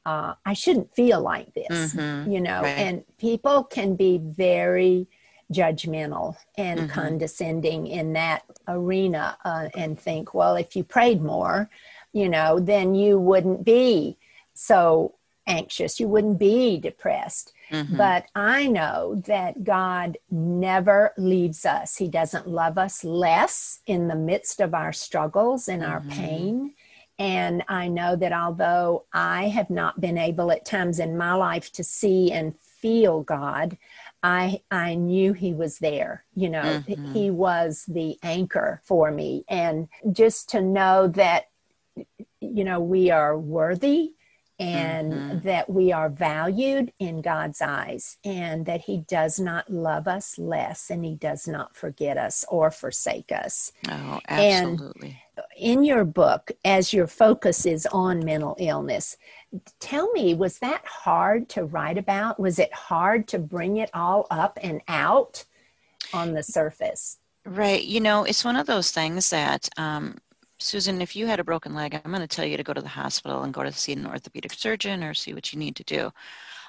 uh, 0.07 0.35
I 0.45 0.53
shouldn't 0.53 0.95
feel 0.95 1.19
like 1.19 1.53
this, 1.53 1.93
mm-hmm. 1.93 2.31
you 2.31 2.39
know, 2.39 2.61
right. 2.61 2.77
and 2.77 3.03
people 3.17 3.65
can 3.65 3.97
be 3.97 4.21
very 4.23 5.05
judgmental 5.51 6.37
and 6.57 6.79
mm-hmm. 6.79 6.89
condescending 6.89 7.87
in 7.87 8.13
that 8.13 8.43
arena 8.69 9.37
uh, 9.43 9.67
and 9.75 9.99
think, 9.99 10.33
well, 10.33 10.55
if 10.55 10.77
you 10.77 10.85
prayed 10.85 11.21
more, 11.21 11.69
you 12.13 12.29
know, 12.29 12.57
then 12.57 12.95
you 12.95 13.19
wouldn't 13.19 13.65
be 13.65 14.17
so 14.53 15.13
anxious, 15.45 15.99
you 15.99 16.07
wouldn't 16.07 16.39
be 16.39 16.77
depressed. 16.77 17.51
Mm-hmm. 17.69 17.97
But 17.97 18.27
I 18.33 18.67
know 18.67 19.21
that 19.27 19.65
God 19.65 20.17
never 20.31 21.11
leaves 21.17 21.65
us. 21.65 21.97
He 21.97 22.07
doesn't 22.07 22.47
love 22.47 22.77
us 22.77 23.03
less 23.03 23.81
in 23.85 24.07
the 24.07 24.15
midst 24.15 24.61
of 24.61 24.73
our 24.73 24.93
struggles 24.93 25.67
and 25.67 25.83
our 25.83 25.99
mm-hmm. 25.99 26.09
pain 26.11 26.73
And 27.19 27.63
I 27.67 27.87
know 27.87 28.15
that 28.15 28.31
although 28.31 29.05
I 29.11 29.47
have 29.47 29.69
not 29.69 29.99
been 29.99 30.17
able 30.17 30.51
at 30.51 30.65
times 30.65 30.99
in 30.99 31.17
my 31.17 31.33
life 31.33 31.71
to 31.73 31.83
see 31.83 32.31
and 32.31 32.57
feel 32.59 33.23
God, 33.23 33.77
I 34.21 34.61
I 34.69 34.95
knew 34.95 35.33
he 35.33 35.53
was 35.53 35.79
there. 35.79 36.25
You 36.35 36.49
know, 36.49 36.61
mm-hmm. 36.61 37.13
he 37.13 37.31
was 37.31 37.85
the 37.87 38.17
anchor 38.21 38.81
for 38.83 39.11
me. 39.11 39.45
And 39.47 39.87
just 40.11 40.49
to 40.49 40.61
know 40.61 41.07
that 41.09 41.49
you 42.39 42.63
know 42.63 42.79
we 42.79 43.09
are 43.09 43.37
worthy 43.37 44.11
and 44.59 45.13
mm-hmm. 45.13 45.39
that 45.47 45.69
we 45.69 45.91
are 45.91 46.09
valued 46.09 46.91
in 46.99 47.21
God's 47.21 47.61
eyes 47.61 48.17
and 48.23 48.65
that 48.65 48.81
he 48.81 48.97
does 48.97 49.39
not 49.39 49.71
love 49.71 50.07
us 50.07 50.37
less 50.39 50.89
and 50.89 51.05
he 51.05 51.15
does 51.15 51.47
not 51.47 51.75
forget 51.75 52.17
us 52.17 52.43
or 52.49 52.71
forsake 52.71 53.31
us. 53.31 53.71
Oh, 53.87 54.19
absolutely. 54.27 55.09
And 55.09 55.17
in 55.57 55.83
your 55.83 56.05
book 56.05 56.51
as 56.63 56.93
your 56.93 57.07
focus 57.07 57.65
is 57.65 57.85
on 57.87 58.23
mental 58.23 58.55
illness, 58.59 59.17
tell 59.79 60.11
me 60.11 60.33
was 60.33 60.59
that 60.59 60.85
hard 60.85 61.49
to 61.49 61.65
write 61.65 61.97
about? 61.97 62.39
Was 62.39 62.59
it 62.59 62.73
hard 62.73 63.27
to 63.29 63.39
bring 63.39 63.77
it 63.77 63.89
all 63.93 64.27
up 64.29 64.57
and 64.61 64.81
out 64.87 65.43
on 66.13 66.33
the 66.33 66.43
surface? 66.43 67.17
Right. 67.45 67.83
You 67.83 68.01
know, 68.01 68.23
it's 68.23 68.43
one 68.43 68.57
of 68.57 68.67
those 68.67 68.91
things 68.91 69.29
that 69.29 69.69
um, 69.77 70.17
Susan, 70.59 71.01
if 71.01 71.15
you 71.15 71.27
had 71.27 71.39
a 71.39 71.43
broken 71.43 71.75
leg, 71.75 71.93
I'm 71.93 72.11
going 72.11 72.21
to 72.21 72.27
tell 72.27 72.45
you 72.45 72.57
to 72.57 72.63
go 72.63 72.73
to 72.73 72.81
the 72.81 72.87
hospital 72.87 73.43
and 73.43 73.53
go 73.53 73.63
to 73.63 73.71
see 73.71 73.93
an 73.93 74.07
orthopedic 74.07 74.53
surgeon 74.53 75.03
or 75.03 75.13
see 75.13 75.33
what 75.33 75.53
you 75.53 75.59
need 75.59 75.75
to 75.77 75.83
do. 75.83 76.11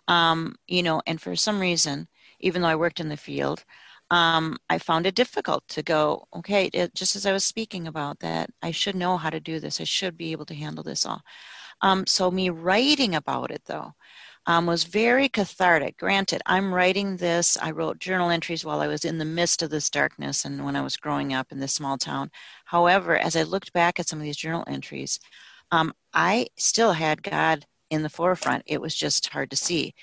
Um, 0.07 0.57
you 0.67 0.83
know, 0.83 1.03
and 1.07 1.21
for 1.21 1.35
some 1.37 1.61
reason, 1.61 2.09
even 2.41 2.63
though 2.63 2.69
I 2.69 2.77
worked 2.77 3.01
in 3.01 3.09
the 3.09 3.17
field, 3.17 3.65
um, 4.11 4.57
I 4.71 4.79
found 4.79 5.07
it 5.07 5.15
difficult 5.15 5.67
to 5.69 5.83
go, 5.83 6.27
okay, 6.35 6.67
it, 6.73 6.95
just 6.95 7.15
as 7.17 7.27
I 7.27 7.33
was 7.33 7.45
speaking 7.45 7.87
about 7.87 8.21
that, 8.21 8.51
I 8.63 8.71
should 8.71 8.97
know 8.97 9.17
how 9.17 9.31
to 9.31 9.41
do 9.41 9.61
this. 9.61 9.81
I 9.81 9.85
should 9.85 10.17
be 10.17 10.33
able 10.33 10.47
to 10.47 10.55
handle 10.55 10.83
this 10.83 11.05
all. 11.05 11.23
Um, 11.83 12.07
so, 12.07 12.31
me 12.31 12.51
writing 12.51 13.15
about 13.15 13.51
it, 13.51 13.63
though, 13.67 13.93
um, 14.47 14.67
was 14.67 14.85
very 14.85 15.29
cathartic. 15.29 15.99
Granted, 15.99 16.41
I'm 16.47 16.73
writing 16.73 17.17
this, 17.17 17.59
I 17.59 17.71
wrote 17.71 17.99
journal 17.99 18.31
entries 18.31 18.65
while 18.65 18.81
I 18.81 18.87
was 18.87 19.05
in 19.05 19.19
the 19.19 19.25
midst 19.25 19.63
of 19.63 19.71
this 19.71 19.91
darkness 19.91 20.45
and 20.45 20.65
when 20.65 20.75
I 20.75 20.81
was 20.81 20.97
growing 20.97 21.35
up 21.35 21.53
in 21.53 21.61
this 21.61 21.75
small 21.75 21.99
town. 21.99 22.31
However, 22.65 23.17
as 23.17 23.37
I 23.37 23.43
looked 23.43 23.75
back 23.75 24.01
at 24.01 24.09
some 24.09 24.19
of 24.19 24.25
these 24.25 24.39
journal 24.39 24.65
entries, 24.67 25.21
um, 25.71 25.93
I 26.15 26.47
still 26.57 26.93
had 26.93 27.23
God 27.23 27.67
in 27.91 28.03
the 28.03 28.09
forefront. 28.09 28.63
It 28.67 28.81
was 28.81 28.95
just 28.95 29.29
hard 29.29 29.51
to 29.51 29.57
see. 29.57 29.95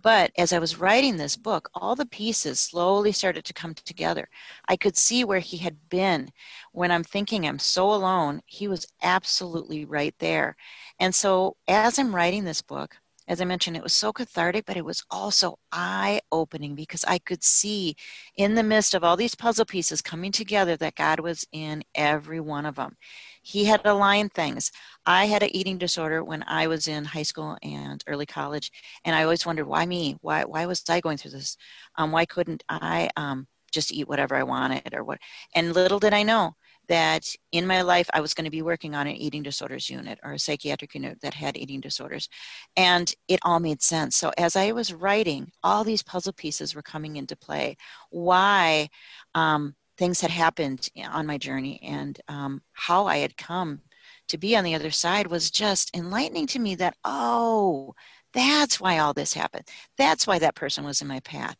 But 0.00 0.30
as 0.38 0.52
I 0.52 0.58
was 0.60 0.78
writing 0.78 1.16
this 1.16 1.36
book, 1.36 1.68
all 1.74 1.94
the 1.96 2.06
pieces 2.06 2.60
slowly 2.60 3.12
started 3.12 3.44
to 3.44 3.52
come 3.52 3.74
together. 3.74 4.28
I 4.68 4.76
could 4.76 4.96
see 4.96 5.24
where 5.24 5.40
he 5.40 5.56
had 5.58 5.88
been. 5.88 6.30
When 6.72 6.90
I'm 6.90 7.04
thinking 7.04 7.46
I'm 7.46 7.58
so 7.58 7.92
alone, 7.92 8.40
he 8.46 8.68
was 8.68 8.86
absolutely 9.02 9.84
right 9.84 10.14
there. 10.18 10.56
And 11.00 11.14
so 11.14 11.56
as 11.66 11.98
I'm 11.98 12.14
writing 12.14 12.44
this 12.44 12.62
book, 12.62 12.96
as 13.28 13.42
I 13.42 13.44
mentioned, 13.44 13.76
it 13.76 13.82
was 13.82 13.92
so 13.92 14.10
cathartic, 14.10 14.64
but 14.66 14.78
it 14.78 14.84
was 14.84 15.04
also 15.10 15.58
eye 15.70 16.20
opening 16.32 16.74
because 16.74 17.04
I 17.04 17.18
could 17.18 17.44
see 17.44 17.94
in 18.36 18.54
the 18.54 18.62
midst 18.62 18.94
of 18.94 19.04
all 19.04 19.16
these 19.18 19.34
puzzle 19.34 19.66
pieces 19.66 20.00
coming 20.00 20.32
together 20.32 20.76
that 20.78 20.94
God 20.94 21.20
was 21.20 21.46
in 21.52 21.84
every 21.94 22.40
one 22.40 22.64
of 22.64 22.76
them. 22.76 22.96
He 23.42 23.66
had 23.66 23.84
aligned 23.84 24.32
things. 24.32 24.72
I 25.04 25.26
had 25.26 25.42
an 25.42 25.54
eating 25.54 25.76
disorder 25.76 26.24
when 26.24 26.42
I 26.46 26.66
was 26.68 26.88
in 26.88 27.04
high 27.04 27.22
school 27.22 27.58
and 27.62 28.02
early 28.06 28.26
college, 28.26 28.72
and 29.04 29.14
I 29.14 29.24
always 29.24 29.44
wondered 29.44 29.66
why 29.66 29.84
me? 29.84 30.16
Why 30.22 30.44
why 30.44 30.64
was 30.64 30.82
I 30.88 31.00
going 31.00 31.18
through 31.18 31.32
this? 31.32 31.56
Um, 31.96 32.12
why 32.12 32.24
couldn't 32.24 32.64
I 32.68 33.10
um, 33.16 33.46
just 33.72 33.92
eat 33.92 34.08
whatever 34.08 34.36
I 34.36 34.42
wanted 34.42 34.94
or 34.94 35.04
what? 35.04 35.18
And 35.54 35.74
little 35.74 35.98
did 35.98 36.14
I 36.14 36.22
know 36.22 36.54
that 36.88 37.26
in 37.52 37.66
my 37.66 37.82
life 37.82 38.08
I 38.12 38.20
was 38.20 38.34
going 38.34 38.44
to 38.44 38.50
be 38.50 38.62
working 38.62 38.94
on 38.94 39.06
an 39.06 39.14
eating 39.14 39.42
disorders 39.42 39.88
unit 39.90 40.18
or 40.22 40.32
a 40.32 40.38
psychiatric 40.38 40.94
unit 40.94 41.20
that 41.22 41.34
had 41.34 41.56
eating 41.56 41.80
disorders. 41.80 42.28
And 42.76 43.12
it 43.28 43.40
all 43.42 43.60
made 43.60 43.82
sense. 43.82 44.16
So 44.16 44.32
as 44.38 44.56
I 44.56 44.72
was 44.72 44.92
writing, 44.92 45.52
all 45.62 45.84
these 45.84 46.02
puzzle 46.02 46.32
pieces 46.32 46.74
were 46.74 46.82
coming 46.82 47.16
into 47.16 47.36
play. 47.36 47.76
Why 48.10 48.88
um, 49.34 49.74
things 49.98 50.20
had 50.20 50.30
happened 50.30 50.88
on 51.10 51.26
my 51.26 51.38
journey 51.38 51.80
and 51.82 52.20
um, 52.28 52.62
how 52.72 53.06
I 53.06 53.18
had 53.18 53.36
come 53.36 53.80
to 54.28 54.38
be 54.38 54.56
on 54.56 54.64
the 54.64 54.74
other 54.74 54.90
side 54.90 55.26
was 55.26 55.50
just 55.50 55.94
enlightening 55.96 56.46
to 56.48 56.58
me 56.58 56.74
that, 56.76 56.96
oh, 57.04 57.94
that's 58.34 58.78
why 58.78 58.98
all 58.98 59.14
this 59.14 59.32
happened. 59.32 59.66
That's 59.96 60.26
why 60.26 60.38
that 60.38 60.54
person 60.54 60.84
was 60.84 61.00
in 61.00 61.08
my 61.08 61.20
path. 61.20 61.56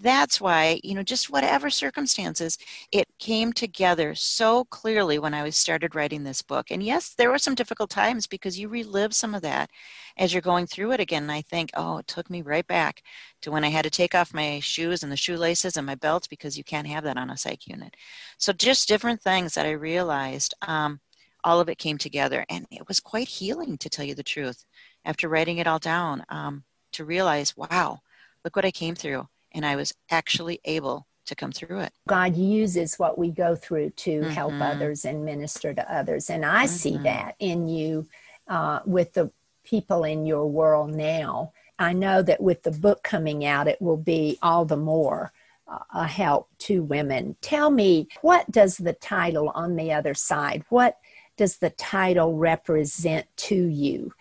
That's 0.00 0.40
why, 0.40 0.80
you 0.82 0.94
know, 0.94 1.02
just 1.02 1.30
whatever 1.30 1.70
circumstances, 1.70 2.58
it 2.90 3.06
came 3.18 3.52
together 3.52 4.14
so 4.14 4.64
clearly 4.64 5.18
when 5.18 5.34
I 5.34 5.48
started 5.50 5.94
writing 5.94 6.24
this 6.24 6.42
book. 6.42 6.70
And 6.70 6.82
yes, 6.82 7.14
there 7.14 7.30
were 7.30 7.38
some 7.38 7.54
difficult 7.54 7.90
times 7.90 8.26
because 8.26 8.58
you 8.58 8.68
relive 8.68 9.14
some 9.14 9.34
of 9.34 9.42
that 9.42 9.70
as 10.18 10.32
you're 10.32 10.42
going 10.42 10.66
through 10.66 10.92
it 10.92 11.00
again. 11.00 11.22
And 11.22 11.32
I 11.32 11.42
think, 11.42 11.70
oh, 11.74 11.98
it 11.98 12.08
took 12.08 12.28
me 12.28 12.42
right 12.42 12.66
back 12.66 13.02
to 13.42 13.52
when 13.52 13.62
I 13.62 13.68
had 13.68 13.84
to 13.84 13.90
take 13.90 14.14
off 14.14 14.34
my 14.34 14.58
shoes 14.60 15.02
and 15.02 15.12
the 15.12 15.16
shoelaces 15.16 15.76
and 15.76 15.86
my 15.86 15.94
belts 15.94 16.26
because 16.26 16.58
you 16.58 16.64
can't 16.64 16.88
have 16.88 17.04
that 17.04 17.16
on 17.16 17.30
a 17.30 17.36
psych 17.36 17.66
unit. 17.66 17.94
So 18.36 18.52
just 18.52 18.88
different 18.88 19.22
things 19.22 19.54
that 19.54 19.66
I 19.66 19.72
realized. 19.72 20.54
Um, 20.62 21.00
all 21.44 21.60
of 21.60 21.68
it 21.68 21.78
came 21.78 21.98
together 21.98 22.44
and 22.48 22.66
it 22.70 22.88
was 22.88 23.00
quite 23.00 23.28
healing 23.28 23.76
to 23.78 23.90
tell 23.90 24.04
you 24.04 24.14
the 24.14 24.22
truth 24.22 24.64
after 25.04 25.28
writing 25.28 25.58
it 25.58 25.66
all 25.66 25.78
down 25.78 26.24
um, 26.30 26.64
to 26.92 27.04
realize, 27.04 27.54
wow, 27.56 28.00
look 28.44 28.56
what 28.56 28.64
I 28.64 28.70
came 28.70 28.94
through. 28.94 29.28
And 29.54 29.64
I 29.64 29.76
was 29.76 29.94
actually 30.10 30.60
able 30.64 31.06
to 31.26 31.34
come 31.34 31.52
through 31.52 31.80
it. 31.80 31.92
God 32.06 32.36
uses 32.36 32.96
what 32.96 33.16
we 33.16 33.30
go 33.30 33.56
through 33.56 33.90
to 33.90 34.20
mm-hmm. 34.20 34.30
help 34.30 34.52
others 34.60 35.04
and 35.04 35.24
minister 35.24 35.72
to 35.72 35.92
others. 35.92 36.28
And 36.28 36.44
I 36.44 36.64
mm-hmm. 36.64 36.74
see 36.74 36.98
that 36.98 37.36
in 37.38 37.68
you 37.68 38.06
uh, 38.48 38.80
with 38.84 39.14
the 39.14 39.30
people 39.64 40.04
in 40.04 40.26
your 40.26 40.46
world 40.46 40.94
now. 40.94 41.52
I 41.78 41.92
know 41.92 42.22
that 42.22 42.42
with 42.42 42.62
the 42.62 42.70
book 42.70 43.02
coming 43.02 43.44
out, 43.44 43.68
it 43.68 43.80
will 43.80 43.96
be 43.96 44.38
all 44.42 44.64
the 44.64 44.76
more 44.76 45.32
uh, 45.66 45.78
a 45.94 46.06
help 46.06 46.50
to 46.58 46.82
women. 46.82 47.36
Tell 47.40 47.70
me, 47.70 48.08
what 48.20 48.50
does 48.50 48.76
the 48.76 48.92
title 48.92 49.50
on 49.54 49.76
the 49.76 49.92
other 49.92 50.14
side, 50.14 50.64
what 50.68 50.98
does 51.36 51.56
the 51.56 51.70
title 51.70 52.34
represent 52.36 53.26
to 53.36 53.56
you? 53.56 54.12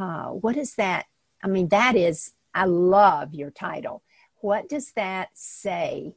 uh, 0.00 0.28
what 0.28 0.56
is 0.56 0.74
that? 0.76 1.06
I 1.42 1.48
mean, 1.48 1.68
that 1.68 1.94
is, 1.94 2.32
I 2.54 2.64
love 2.64 3.34
your 3.34 3.50
title. 3.50 4.02
What 4.40 4.68
does 4.68 4.92
that 4.92 5.30
say? 5.34 6.14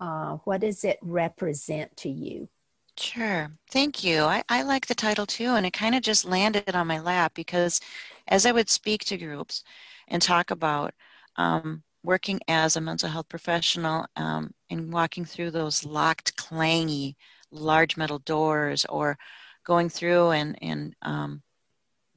Uh, 0.00 0.38
what 0.44 0.60
does 0.60 0.84
it 0.84 0.98
represent 1.02 1.96
to 1.98 2.08
you? 2.08 2.48
Sure. 2.96 3.50
Thank 3.70 4.04
you. 4.04 4.22
I, 4.22 4.44
I 4.48 4.62
like 4.62 4.86
the 4.86 4.94
title 4.94 5.26
too, 5.26 5.54
and 5.54 5.66
it 5.66 5.72
kind 5.72 5.94
of 5.94 6.02
just 6.02 6.24
landed 6.24 6.74
on 6.74 6.86
my 6.86 7.00
lap 7.00 7.32
because 7.34 7.80
as 8.28 8.46
I 8.46 8.52
would 8.52 8.70
speak 8.70 9.04
to 9.06 9.18
groups 9.18 9.64
and 10.08 10.22
talk 10.22 10.50
about 10.50 10.94
um, 11.36 11.82
working 12.04 12.38
as 12.46 12.76
a 12.76 12.80
mental 12.80 13.08
health 13.08 13.28
professional 13.28 14.06
um, 14.16 14.52
and 14.70 14.92
walking 14.92 15.24
through 15.24 15.50
those 15.50 15.84
locked, 15.84 16.36
clangy, 16.36 17.16
large 17.50 17.96
metal 17.96 18.20
doors 18.20 18.84
or 18.86 19.18
going 19.64 19.88
through 19.88 20.30
and, 20.30 20.56
and 20.62 20.94
um, 21.02 21.42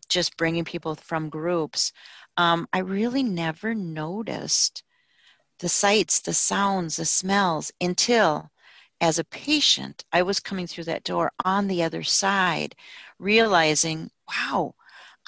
just 0.09 0.37
bringing 0.37 0.65
people 0.65 0.95
from 0.95 1.29
groups, 1.29 1.91
um, 2.37 2.67
I 2.71 2.79
really 2.79 3.23
never 3.23 3.73
noticed 3.73 4.83
the 5.59 5.69
sights, 5.69 6.19
the 6.19 6.33
sounds, 6.33 6.97
the 6.97 7.05
smells 7.05 7.71
until 7.81 8.51
as 8.99 9.19
a 9.19 9.23
patient, 9.23 10.05
I 10.11 10.23
was 10.23 10.39
coming 10.39 10.67
through 10.67 10.85
that 10.85 11.03
door 11.03 11.31
on 11.45 11.67
the 11.67 11.83
other 11.83 12.03
side, 12.03 12.75
realizing, 13.19 14.09
wow, 14.27 14.75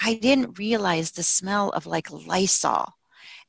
I 0.01 0.15
didn't 0.15 0.57
realize 0.57 1.11
the 1.11 1.23
smell 1.23 1.69
of 1.69 1.85
like 1.85 2.09
Lysol 2.11 2.95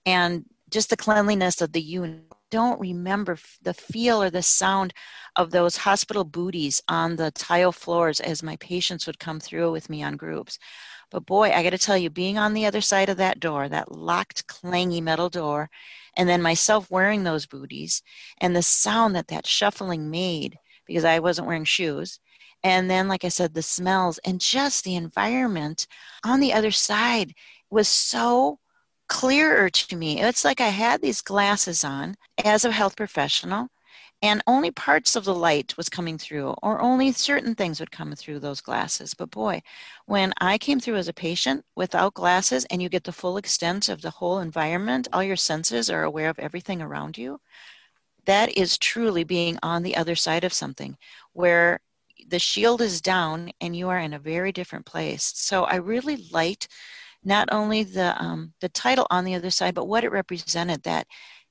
and 0.04 0.44
just 0.70 0.90
the 0.90 0.96
cleanliness 0.96 1.60
of 1.60 1.72
the 1.72 1.80
unit. 1.80 2.24
Don't 2.50 2.80
remember 2.80 3.38
the 3.62 3.74
feel 3.74 4.20
or 4.20 4.28
the 4.28 4.42
sound 4.42 4.92
of 5.36 5.52
those 5.52 5.76
hospital 5.76 6.24
booties 6.24 6.82
on 6.88 7.14
the 7.14 7.30
tile 7.30 7.70
floors 7.70 8.18
as 8.18 8.42
my 8.42 8.56
patients 8.56 9.06
would 9.06 9.20
come 9.20 9.38
through 9.38 9.70
with 9.70 9.88
me 9.88 10.02
on 10.02 10.16
groups. 10.16 10.58
But 11.12 11.26
boy, 11.26 11.50
I 11.50 11.62
got 11.62 11.70
to 11.70 11.78
tell 11.78 11.96
you, 11.96 12.10
being 12.10 12.38
on 12.38 12.52
the 12.52 12.66
other 12.66 12.80
side 12.80 13.08
of 13.08 13.18
that 13.18 13.38
door, 13.38 13.68
that 13.68 13.92
locked, 13.92 14.48
clangy 14.48 15.00
metal 15.00 15.28
door, 15.28 15.70
and 16.16 16.28
then 16.28 16.42
myself 16.42 16.90
wearing 16.90 17.24
those 17.24 17.46
booties, 17.46 18.02
and 18.40 18.54
the 18.54 18.62
sound 18.62 19.14
that 19.16 19.28
that 19.28 19.46
shuffling 19.46 20.10
made 20.10 20.58
because 20.86 21.04
I 21.04 21.18
wasn't 21.20 21.46
wearing 21.46 21.64
shoes. 21.64 22.18
And 22.62 22.90
then, 22.90 23.08
like 23.08 23.24
I 23.24 23.28
said, 23.28 23.54
the 23.54 23.62
smells 23.62 24.18
and 24.18 24.40
just 24.40 24.84
the 24.84 24.96
environment 24.96 25.86
on 26.24 26.40
the 26.40 26.52
other 26.52 26.70
side 26.70 27.32
was 27.70 27.88
so 27.88 28.58
clearer 29.08 29.70
to 29.70 29.96
me. 29.96 30.20
It's 30.20 30.44
like 30.44 30.60
I 30.60 30.68
had 30.68 31.00
these 31.00 31.22
glasses 31.22 31.84
on 31.84 32.16
as 32.44 32.64
a 32.64 32.72
health 32.72 32.96
professional 32.96 33.68
and 34.22 34.42
only 34.46 34.70
parts 34.70 35.16
of 35.16 35.24
the 35.24 35.34
light 35.34 35.76
was 35.76 35.88
coming 35.88 36.18
through 36.18 36.54
or 36.62 36.80
only 36.80 37.10
certain 37.12 37.54
things 37.54 37.80
would 37.80 37.90
come 37.90 38.14
through 38.14 38.38
those 38.38 38.60
glasses 38.60 39.14
but 39.14 39.30
boy 39.30 39.60
when 40.06 40.32
i 40.40 40.58
came 40.58 40.80
through 40.80 40.96
as 40.96 41.08
a 41.08 41.12
patient 41.12 41.64
without 41.74 42.14
glasses 42.14 42.64
and 42.70 42.82
you 42.82 42.88
get 42.88 43.04
the 43.04 43.12
full 43.12 43.36
extent 43.36 43.88
of 43.88 44.02
the 44.02 44.10
whole 44.10 44.40
environment 44.40 45.08
all 45.12 45.22
your 45.22 45.36
senses 45.36 45.90
are 45.90 46.04
aware 46.04 46.28
of 46.28 46.38
everything 46.38 46.82
around 46.82 47.16
you 47.16 47.40
that 48.26 48.56
is 48.56 48.78
truly 48.78 49.24
being 49.24 49.58
on 49.62 49.82
the 49.82 49.96
other 49.96 50.14
side 50.14 50.44
of 50.44 50.52
something 50.52 50.96
where 51.32 51.80
the 52.28 52.38
shield 52.38 52.80
is 52.80 53.00
down 53.00 53.50
and 53.60 53.76
you 53.76 53.88
are 53.88 53.98
in 53.98 54.14
a 54.14 54.18
very 54.18 54.52
different 54.52 54.86
place. 54.86 55.32
So 55.34 55.64
I 55.64 55.76
really 55.76 56.24
liked 56.30 56.68
not 57.24 57.48
only 57.52 57.82
the 57.82 58.20
um, 58.22 58.54
the 58.60 58.68
title 58.70 59.06
on 59.10 59.24
the 59.24 59.34
other 59.34 59.50
side, 59.50 59.74
but 59.74 59.88
what 59.88 60.04
it 60.04 60.12
represented. 60.12 60.82
That 60.84 61.06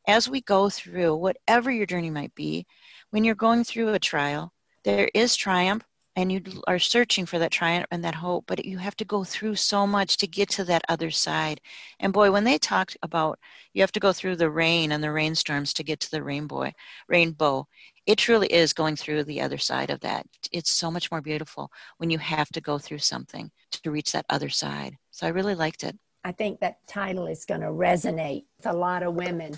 as 0.09 0.27
we 0.27 0.41
go 0.41 0.69
through 0.69 1.15
whatever 1.15 1.69
your 1.69 1.85
journey 1.85 2.09
might 2.09 2.33
be, 2.33 2.65
when 3.11 3.23
you're 3.23 3.35
going 3.35 3.63
through 3.63 3.93
a 3.93 3.99
trial, 3.99 4.51
there 4.83 5.09
is 5.13 5.35
triumph, 5.35 5.83
and 6.15 6.31
you 6.31 6.41
are 6.67 6.79
searching 6.79 7.25
for 7.27 7.37
that 7.37 7.51
triumph 7.51 7.85
and 7.91 8.03
that 8.03 8.15
hope 8.15 8.43
but 8.47 8.65
you 8.65 8.77
have 8.79 8.95
to 8.95 9.05
go 9.05 9.23
through 9.23 9.55
so 9.55 9.85
much 9.85 10.17
to 10.17 10.27
get 10.27 10.49
to 10.49 10.63
that 10.65 10.81
other 10.89 11.11
side. 11.11 11.61
And 11.99 12.11
boy 12.11 12.31
when 12.31 12.43
they 12.43 12.57
talked 12.57 12.97
about 13.03 13.39
you 13.73 13.81
have 13.81 13.91
to 13.93 13.99
go 13.99 14.11
through 14.11 14.35
the 14.37 14.49
rain 14.49 14.91
and 14.91 15.01
the 15.01 15.11
rainstorms 15.11 15.73
to 15.73 15.83
get 15.83 15.99
to 16.01 16.11
the 16.11 16.23
rainbow 16.23 16.71
rainbow 17.07 17.67
it 18.05 18.17
truly 18.17 18.47
is 18.47 18.73
going 18.73 18.95
through 18.95 19.23
the 19.25 19.39
other 19.39 19.59
side 19.59 19.91
of 19.91 19.99
that. 19.99 20.25
It's 20.51 20.71
so 20.71 20.89
much 20.89 21.11
more 21.11 21.21
beautiful 21.21 21.71
when 21.99 22.09
you 22.09 22.17
have 22.17 22.49
to 22.49 22.59
go 22.59 22.79
through 22.79 22.97
something 22.97 23.51
to 23.71 23.91
reach 23.91 24.11
that 24.11 24.25
other 24.29 24.49
side. 24.49 24.97
So 25.11 25.27
i 25.27 25.29
really 25.29 25.53
liked 25.53 25.83
it. 25.83 25.95
I 26.23 26.31
think 26.31 26.59
that 26.59 26.85
title 26.87 27.27
is 27.27 27.45
going 27.45 27.61
to 27.61 27.67
resonate 27.67 28.45
with 28.57 28.65
a 28.65 28.73
lot 28.73 29.03
of 29.03 29.13
women 29.13 29.53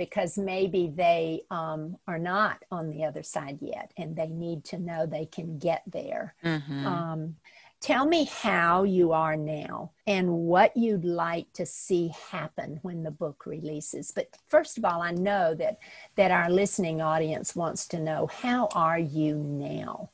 because 0.00 0.38
maybe 0.38 0.90
they 0.96 1.42
um, 1.50 1.94
are 2.08 2.18
not 2.18 2.64
on 2.70 2.88
the 2.88 3.04
other 3.04 3.22
side 3.22 3.58
yet 3.60 3.92
and 3.98 4.16
they 4.16 4.28
need 4.28 4.64
to 4.64 4.78
know 4.78 5.04
they 5.04 5.26
can 5.26 5.58
get 5.58 5.82
there. 5.86 6.34
Mm-hmm. 6.42 6.86
Um, 6.86 7.36
tell 7.82 8.06
me 8.06 8.24
how 8.24 8.84
you 8.84 9.12
are 9.12 9.36
now 9.36 9.90
and 10.06 10.32
what 10.32 10.74
you'd 10.74 11.04
like 11.04 11.52
to 11.52 11.66
see 11.66 12.10
happen 12.30 12.78
when 12.80 13.02
the 13.02 13.10
book 13.10 13.44
releases. 13.44 14.10
But 14.10 14.34
first 14.48 14.78
of 14.78 14.86
all, 14.86 15.02
I 15.02 15.10
know 15.10 15.54
that 15.56 15.80
that 16.16 16.30
our 16.30 16.48
listening 16.48 17.02
audience 17.02 17.54
wants 17.54 17.86
to 17.88 18.00
know 18.00 18.26
how 18.26 18.68
are 18.74 18.98
you 18.98 19.34
now? 19.34 20.08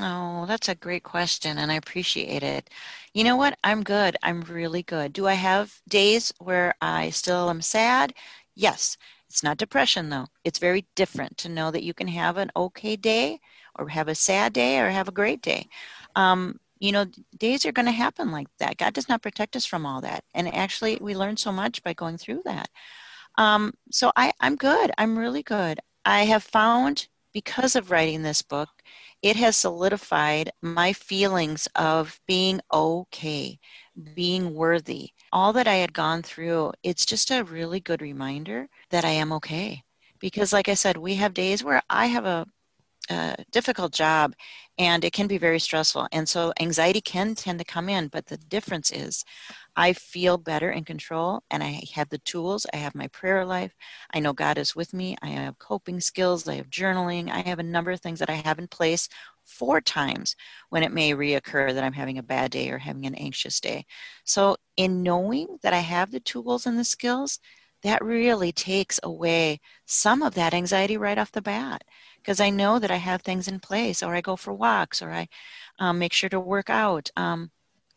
Oh, 0.00 0.46
that's 0.46 0.68
a 0.68 0.76
great 0.76 1.02
question, 1.02 1.58
and 1.58 1.70
I 1.70 1.74
appreciate 1.74 2.44
it. 2.44 2.70
You 3.12 3.24
know 3.24 3.36
what? 3.36 3.58
I'm 3.64 3.82
good. 3.82 4.16
I'm 4.22 4.42
really 4.42 4.84
good. 4.84 5.12
Do 5.12 5.26
I 5.26 5.34
have 5.34 5.80
days 5.88 6.32
where 6.38 6.74
I 6.80 7.10
still 7.10 7.50
am 7.50 7.60
sad? 7.60 8.14
Yes. 8.54 8.96
It's 9.32 9.42
not 9.42 9.56
depression 9.56 10.10
though. 10.10 10.26
It's 10.44 10.58
very 10.58 10.84
different 10.94 11.38
to 11.38 11.48
know 11.48 11.70
that 11.70 11.82
you 11.82 11.94
can 11.94 12.08
have 12.08 12.36
an 12.36 12.50
okay 12.54 12.96
day 12.96 13.40
or 13.78 13.88
have 13.88 14.08
a 14.08 14.14
sad 14.14 14.52
day 14.52 14.78
or 14.78 14.90
have 14.90 15.08
a 15.08 15.12
great 15.12 15.40
day. 15.40 15.68
Um, 16.14 16.60
you 16.80 16.92
know, 16.92 17.06
days 17.38 17.64
are 17.64 17.72
going 17.72 17.86
to 17.86 17.92
happen 17.92 18.30
like 18.30 18.48
that. 18.58 18.76
God 18.76 18.92
does 18.92 19.08
not 19.08 19.22
protect 19.22 19.56
us 19.56 19.64
from 19.64 19.86
all 19.86 20.02
that. 20.02 20.22
And 20.34 20.54
actually, 20.54 20.98
we 21.00 21.16
learn 21.16 21.38
so 21.38 21.50
much 21.50 21.82
by 21.82 21.94
going 21.94 22.18
through 22.18 22.42
that. 22.44 22.68
Um, 23.38 23.72
so 23.90 24.12
I, 24.16 24.32
I'm 24.38 24.56
good. 24.56 24.90
I'm 24.98 25.18
really 25.18 25.42
good. 25.42 25.80
I 26.04 26.24
have 26.26 26.42
found 26.42 27.08
because 27.32 27.74
of 27.74 27.90
writing 27.90 28.20
this 28.20 28.42
book, 28.42 28.68
it 29.22 29.36
has 29.36 29.56
solidified 29.56 30.50
my 30.60 30.92
feelings 30.92 31.68
of 31.76 32.20
being 32.26 32.60
okay, 32.72 33.58
being 34.14 34.54
worthy. 34.54 35.10
All 35.32 35.52
that 35.52 35.68
I 35.68 35.74
had 35.74 35.92
gone 35.92 36.22
through, 36.22 36.72
it's 36.82 37.06
just 37.06 37.30
a 37.30 37.44
really 37.44 37.80
good 37.80 38.02
reminder 38.02 38.68
that 38.90 39.04
I 39.04 39.10
am 39.10 39.32
okay. 39.34 39.82
Because, 40.18 40.52
like 40.52 40.68
I 40.68 40.74
said, 40.74 40.96
we 40.96 41.14
have 41.16 41.34
days 41.34 41.64
where 41.64 41.82
I 41.88 42.06
have 42.06 42.24
a, 42.24 42.46
a 43.10 43.36
difficult 43.50 43.92
job 43.92 44.34
and 44.78 45.04
it 45.04 45.12
can 45.12 45.26
be 45.26 45.38
very 45.38 45.58
stressful. 45.58 46.08
And 46.12 46.28
so 46.28 46.52
anxiety 46.60 47.00
can 47.00 47.34
tend 47.34 47.58
to 47.58 47.64
come 47.64 47.88
in. 47.88 48.08
But 48.08 48.26
the 48.26 48.36
difference 48.38 48.90
is 48.90 49.24
I 49.76 49.94
feel 49.94 50.36
better 50.36 50.70
in 50.70 50.84
control 50.84 51.42
and 51.50 51.62
I 51.62 51.82
have 51.94 52.08
the 52.10 52.18
tools. 52.18 52.66
I 52.72 52.76
have 52.76 52.94
my 52.94 53.08
prayer 53.08 53.44
life. 53.44 53.74
I 54.12 54.20
know 54.20 54.32
God 54.32 54.58
is 54.58 54.76
with 54.76 54.92
me. 54.92 55.16
I 55.22 55.28
have 55.28 55.58
coping 55.58 56.00
skills. 56.00 56.46
I 56.46 56.56
have 56.56 56.68
journaling. 56.70 57.30
I 57.30 57.40
have 57.40 57.58
a 57.58 57.62
number 57.62 57.90
of 57.90 58.00
things 58.00 58.18
that 58.18 58.30
I 58.30 58.34
have 58.34 58.58
in 58.58 58.68
place 58.68 59.08
four 59.44 59.80
times 59.80 60.36
when 60.68 60.82
it 60.82 60.92
may 60.92 61.12
reoccur 61.12 61.72
that 61.74 61.84
I'm 61.84 61.92
having 61.92 62.18
a 62.18 62.22
bad 62.22 62.50
day 62.50 62.70
or 62.70 62.78
having 62.78 63.06
an 63.06 63.14
anxious 63.14 63.60
day. 63.60 63.86
So, 64.24 64.56
in 64.76 65.02
knowing 65.02 65.58
that 65.62 65.72
I 65.72 65.78
have 65.80 66.10
the 66.10 66.20
tools 66.20 66.66
and 66.66 66.78
the 66.78 66.84
skills, 66.84 67.38
that 67.82 68.04
really 68.04 68.52
takes 68.52 69.00
away 69.02 69.60
some 69.86 70.22
of 70.22 70.34
that 70.34 70.54
anxiety 70.54 70.96
right 70.96 71.18
off 71.18 71.32
the 71.32 71.42
bat 71.42 71.82
because 72.18 72.40
I 72.40 72.50
know 72.50 72.78
that 72.78 72.90
I 72.90 72.96
have 72.96 73.22
things 73.22 73.48
in 73.48 73.58
place, 73.60 74.02
or 74.02 74.14
I 74.14 74.20
go 74.20 74.36
for 74.36 74.52
walks, 74.52 75.02
or 75.02 75.10
I 75.10 75.28
um, 75.78 75.98
make 75.98 76.12
sure 76.12 76.30
to 76.30 76.40
work 76.40 76.70
out. 76.70 77.10
Um, 77.16 77.50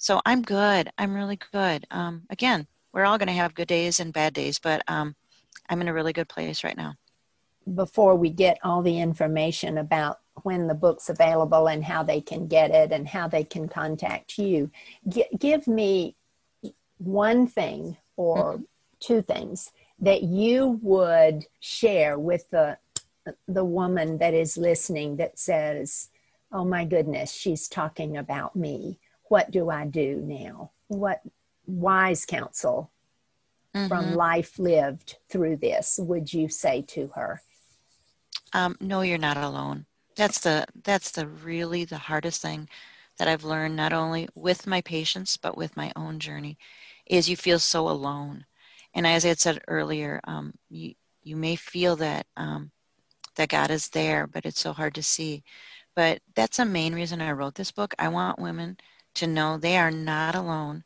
so 0.05 0.21
I'm 0.23 0.43
good. 0.43 0.91
I'm 0.99 1.15
really 1.15 1.39
good. 1.51 1.87
Um, 1.89 2.27
again, 2.29 2.67
we're 2.93 3.05
all 3.05 3.17
going 3.17 3.27
to 3.27 3.33
have 3.33 3.55
good 3.55 3.67
days 3.67 3.99
and 3.99 4.13
bad 4.13 4.35
days, 4.35 4.59
but 4.59 4.83
um, 4.87 5.15
I'm 5.67 5.81
in 5.81 5.87
a 5.87 5.93
really 5.95 6.13
good 6.13 6.29
place 6.29 6.63
right 6.63 6.77
now. 6.77 6.93
Before 7.73 8.15
we 8.15 8.29
get 8.29 8.59
all 8.63 8.83
the 8.83 8.99
information 8.99 9.79
about 9.79 10.19
when 10.43 10.67
the 10.67 10.75
book's 10.75 11.09
available 11.09 11.67
and 11.67 11.83
how 11.83 12.03
they 12.03 12.21
can 12.21 12.45
get 12.45 12.69
it 12.69 12.91
and 12.91 13.07
how 13.07 13.27
they 13.27 13.43
can 13.43 13.67
contact 13.67 14.37
you, 14.37 14.69
g- 15.07 15.25
give 15.39 15.65
me 15.65 16.15
one 16.99 17.47
thing 17.47 17.97
or 18.15 18.53
mm-hmm. 18.53 18.63
two 18.99 19.23
things 19.23 19.71
that 19.97 20.21
you 20.21 20.79
would 20.83 21.45
share 21.61 22.19
with 22.19 22.47
the 22.51 22.77
the 23.47 23.65
woman 23.65 24.19
that 24.19 24.35
is 24.35 24.55
listening 24.55 25.15
that 25.15 25.39
says, 25.39 26.09
"Oh 26.51 26.63
my 26.63 26.85
goodness, 26.85 27.31
she's 27.31 27.67
talking 27.67 28.17
about 28.17 28.55
me. 28.55 28.99
What 29.29 29.51
do 29.51 29.69
I 29.69 29.85
do 29.85 30.21
now?" 30.23 30.71
What 30.87 31.21
wise 31.67 32.25
counsel 32.25 32.91
mm-hmm. 33.75 33.87
from 33.87 34.15
life 34.15 34.57
lived 34.59 35.17
through 35.29 35.57
this 35.57 35.99
would 36.01 36.33
you 36.33 36.47
say 36.47 36.81
to 36.83 37.07
her? 37.15 37.41
Um, 38.53 38.77
no, 38.79 39.01
you're 39.01 39.17
not 39.17 39.37
alone. 39.37 39.85
That's 40.15 40.39
the 40.39 40.65
that's 40.83 41.11
the 41.11 41.27
really 41.27 41.83
the 41.83 41.97
hardest 41.97 42.41
thing 42.41 42.69
that 43.17 43.27
I've 43.27 43.43
learned 43.43 43.75
not 43.75 43.93
only 43.93 44.29
with 44.33 44.67
my 44.67 44.81
patients 44.81 45.37
but 45.37 45.57
with 45.57 45.75
my 45.75 45.91
own 45.95 46.19
journey 46.19 46.57
is 47.05 47.29
you 47.29 47.35
feel 47.35 47.59
so 47.59 47.89
alone. 47.89 48.45
And 48.93 49.05
as 49.05 49.25
I 49.25 49.29
had 49.29 49.39
said 49.39 49.61
earlier, 49.67 50.21
um, 50.23 50.53
you 50.69 50.93
you 51.23 51.35
may 51.35 51.55
feel 51.55 51.97
that 51.97 52.27
um, 52.37 52.71
that 53.35 53.49
God 53.49 53.71
is 53.71 53.89
there, 53.89 54.25
but 54.25 54.45
it's 54.45 54.61
so 54.61 54.71
hard 54.71 54.95
to 54.95 55.03
see. 55.03 55.43
But 55.95 56.19
that's 56.33 56.57
the 56.57 56.65
main 56.65 56.93
reason 56.93 57.21
I 57.21 57.31
wrote 57.31 57.55
this 57.55 57.71
book. 57.71 57.93
I 57.99 58.07
want 58.07 58.39
women 58.39 58.77
to 59.15 59.27
know 59.27 59.57
they 59.57 59.77
are 59.77 59.91
not 59.91 60.35
alone. 60.35 60.83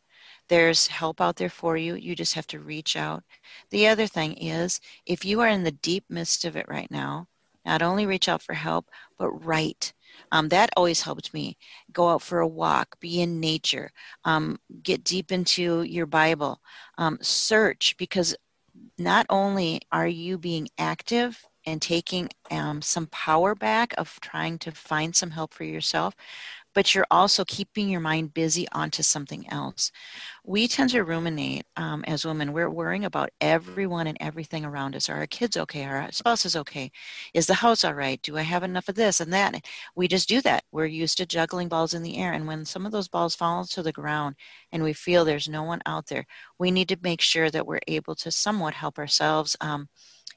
There's 0.48 0.88
help 0.88 1.22
out 1.22 1.36
there 1.36 1.50
for 1.50 1.78
you. 1.78 1.96
You 1.96 2.16
just 2.16 2.34
have 2.34 2.48
to 2.48 2.60
reach 2.60 2.96
out. 2.96 3.24
The 3.70 3.88
other 3.88 4.08
thing 4.08 4.34
is, 4.34 4.80
if 5.06 5.24
you 5.24 5.42
are 5.42 5.48
in 5.48 5.64
the 5.64 5.72
deep 5.72 6.06
midst 6.10 6.46
of 6.46 6.56
it 6.56 6.68
right 6.68 6.90
now, 6.90 7.28
not 7.66 7.82
only 7.82 8.06
reach 8.06 8.28
out 8.28 8.42
for 8.42 8.54
help, 8.54 8.90
but 9.18 9.30
write. 9.46 9.94
Um, 10.32 10.50
that 10.50 10.72
always 10.76 11.02
helped 11.02 11.34
me. 11.34 11.58
Go 11.94 12.10
out 12.10 12.22
for 12.22 12.40
a 12.40 12.48
walk, 12.48 13.00
be 13.00 13.22
in 13.22 13.40
nature, 13.40 13.92
um, 14.26 14.60
get 14.82 15.04
deep 15.04 15.32
into 15.32 15.84
your 15.84 16.06
Bible, 16.08 16.60
um, 16.98 17.18
search 17.22 17.96
because 17.98 18.36
not 18.98 19.26
only 19.30 19.82
are 19.92 20.08
you 20.08 20.38
being 20.38 20.68
active 20.78 21.46
and 21.66 21.82
taking 21.82 22.30
um, 22.52 22.82
some 22.82 23.08
power 23.08 23.54
back 23.54 23.94
of 23.98 24.20
trying 24.22 24.58
to 24.60 24.72
find 24.72 25.16
some 25.16 25.32
help 25.32 25.54
for 25.54 25.64
yourself, 25.64 26.16
but 26.74 26.94
you're 26.94 27.08
also 27.10 27.44
keeping 27.46 27.90
your 27.90 28.00
mind 28.00 28.34
busy 28.34 28.68
onto 28.72 29.04
something 29.04 29.48
else. 29.50 29.92
We 30.44 30.68
tend 30.68 30.92
to 30.92 31.04
ruminate 31.04 31.66
um, 31.76 32.04
as 32.06 32.26
women. 32.26 32.54
We're 32.54 32.70
worrying 32.70 33.06
about 33.06 33.30
everyone 33.42 34.08
and 34.08 34.18
everything 34.20 34.66
around 34.66 34.96
us. 34.96 35.10
Are 35.10 35.18
our 35.18 35.28
kids 35.28 35.58
okay? 35.58 35.86
Are 35.86 35.98
our 35.98 36.12
spouses 36.12 36.56
okay? 36.56 36.92
Is 37.34 37.48
the 37.48 37.56
house 37.56 37.84
all 37.84 37.94
right? 37.94 38.22
Do 38.22 38.38
I 38.38 38.42
have 38.42 38.64
enough 38.64 38.90
of 38.90 38.96
this 38.96 39.20
and 39.20 39.34
that? 39.34 39.66
We 39.96 40.08
just 40.08 40.30
do 40.30 40.42
that. 40.42 40.64
We're 40.72 40.86
used 40.86 41.18
to 41.18 41.26
juggling 41.26 41.70
balls 41.70 41.94
in 41.94 42.04
the 42.04 42.18
air. 42.18 42.34
And 42.34 42.48
when 42.48 42.66
some 42.66 42.86
of 42.86 42.92
those 42.92 43.08
balls 43.08 43.36
fall 43.36 43.66
to 43.66 43.84
the 43.84 43.92
ground 43.92 44.36
and 44.72 44.84
we 44.84 44.94
feel 44.94 45.26
there's 45.26 45.50
no 45.50 45.64
one 45.64 45.82
out 45.86 46.08
there, 46.08 46.26
we 46.58 46.72
need 46.72 46.90
to 46.90 46.98
make 47.02 47.22
sure 47.22 47.50
that 47.50 47.66
we're 47.66 47.80
able 47.88 48.16
to 48.16 48.32
somewhat 48.32 48.74
help 48.74 49.00
ourselves. 49.00 49.56
Um, 49.62 49.90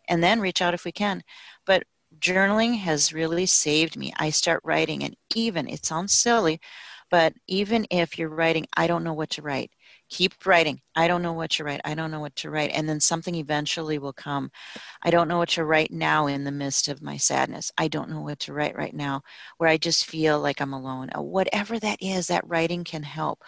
and 0.08 0.22
then 0.22 0.40
reach 0.40 0.60
out 0.60 0.74
if 0.74 0.84
we 0.84 0.92
can. 0.92 1.22
But 1.66 1.84
journaling 2.22 2.78
has 2.78 3.12
really 3.12 3.46
saved 3.46 3.96
me. 3.96 4.12
I 4.16 4.30
start 4.30 4.60
writing, 4.64 5.02
and 5.04 5.16
even 5.34 5.68
it 5.68 5.84
sounds 5.84 6.12
silly, 6.12 6.60
but 7.10 7.34
even 7.46 7.86
if 7.90 8.18
you're 8.18 8.28
writing, 8.28 8.66
I 8.76 8.86
don't 8.86 9.04
know 9.04 9.12
what 9.12 9.30
to 9.30 9.42
write. 9.42 9.70
Keep 10.08 10.46
writing. 10.46 10.80
I 10.96 11.08
don't 11.08 11.22
know 11.22 11.32
what 11.32 11.50
to 11.52 11.64
write. 11.64 11.80
I 11.84 11.94
don't 11.94 12.10
know 12.10 12.20
what 12.20 12.36
to 12.36 12.50
write. 12.50 12.70
And 12.72 12.88
then 12.88 13.00
something 13.00 13.34
eventually 13.34 13.98
will 13.98 14.12
come. 14.12 14.50
I 15.02 15.10
don't 15.10 15.28
know 15.28 15.38
what 15.38 15.50
to 15.50 15.64
write 15.64 15.90
now 15.90 16.26
in 16.26 16.44
the 16.44 16.52
midst 16.52 16.88
of 16.88 17.02
my 17.02 17.16
sadness. 17.16 17.70
I 17.76 17.88
don't 17.88 18.08
know 18.10 18.20
what 18.20 18.38
to 18.40 18.52
write 18.52 18.76
right 18.76 18.94
now 18.94 19.22
where 19.58 19.68
I 19.68 19.76
just 19.76 20.06
feel 20.06 20.40
like 20.40 20.60
I'm 20.60 20.72
alone. 20.72 21.10
Uh, 21.16 21.22
whatever 21.22 21.78
that 21.80 21.98
is, 22.00 22.28
that 22.28 22.46
writing 22.46 22.84
can 22.84 23.02
help. 23.02 23.42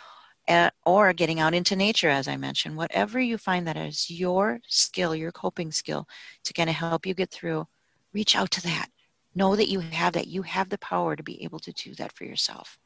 Uh, 0.46 0.68
or 0.84 1.14
getting 1.14 1.40
out 1.40 1.54
into 1.54 1.74
nature, 1.74 2.10
as 2.10 2.28
I 2.28 2.36
mentioned, 2.36 2.76
whatever 2.76 3.18
you 3.18 3.38
find 3.38 3.66
that 3.66 3.78
is 3.78 4.10
your 4.10 4.60
skill, 4.68 5.14
your 5.14 5.32
coping 5.32 5.72
skill 5.72 6.06
to 6.44 6.52
kind 6.52 6.68
of 6.68 6.76
help 6.76 7.06
you 7.06 7.14
get 7.14 7.30
through 7.30 7.66
reach 8.14 8.36
out 8.36 8.50
to 8.52 8.62
that. 8.62 8.88
Know 9.34 9.56
that 9.56 9.68
you 9.68 9.80
have 9.80 10.12
that. 10.14 10.28
You 10.28 10.42
have 10.42 10.68
the 10.70 10.78
power 10.78 11.16
to 11.16 11.22
be 11.22 11.42
able 11.44 11.58
to 11.60 11.72
do 11.72 11.94
that 11.96 12.12
for 12.12 12.24
yourself. 12.24 12.78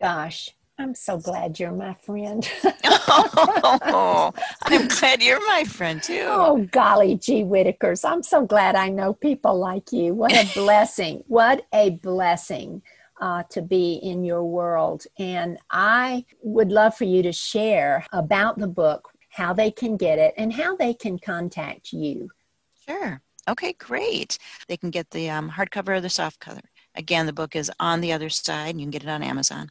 Gosh, 0.00 0.50
I'm 0.78 0.94
so 0.94 1.18
glad 1.18 1.58
you're 1.58 1.72
my 1.72 1.94
friend. 1.94 2.48
oh, 2.84 4.32
I'm 4.62 4.88
glad 5.00 5.22
you're 5.22 5.44
my 5.46 5.64
friend 5.64 6.02
too. 6.02 6.26
Oh, 6.26 6.66
golly 6.70 7.16
gee 7.16 7.42
Whitakers. 7.42 8.04
I'm 8.04 8.22
so 8.22 8.44
glad 8.46 8.76
I 8.76 8.88
know 8.88 9.14
people 9.14 9.58
like 9.58 9.90
you. 9.90 10.14
What 10.14 10.32
a 10.32 10.48
blessing. 10.54 11.24
What 11.26 11.66
a 11.72 11.90
blessing 11.90 12.82
uh, 13.20 13.44
to 13.50 13.62
be 13.62 13.94
in 13.94 14.22
your 14.22 14.44
world. 14.44 15.04
And 15.18 15.58
I 15.70 16.26
would 16.42 16.70
love 16.70 16.94
for 16.94 17.04
you 17.04 17.22
to 17.22 17.32
share 17.32 18.04
about 18.12 18.58
the 18.58 18.68
book, 18.68 19.08
how 19.30 19.54
they 19.54 19.70
can 19.70 19.96
get 19.96 20.18
it, 20.18 20.34
and 20.36 20.52
how 20.52 20.76
they 20.76 20.92
can 20.92 21.18
contact 21.18 21.92
you. 21.92 22.28
Sure. 22.86 23.22
Okay, 23.48 23.74
great. 23.74 24.38
They 24.68 24.76
can 24.76 24.90
get 24.90 25.10
the 25.10 25.30
um, 25.30 25.50
hardcover 25.50 25.96
or 25.96 26.00
the 26.00 26.10
soft 26.10 26.40
cover. 26.40 26.62
Again, 26.94 27.26
the 27.26 27.32
book 27.32 27.54
is 27.54 27.70
on 27.78 28.00
the 28.00 28.12
other 28.12 28.28
side, 28.28 28.70
and 28.70 28.80
you 28.80 28.86
can 28.86 28.90
get 28.90 29.04
it 29.04 29.08
on 29.08 29.22
Amazon. 29.22 29.70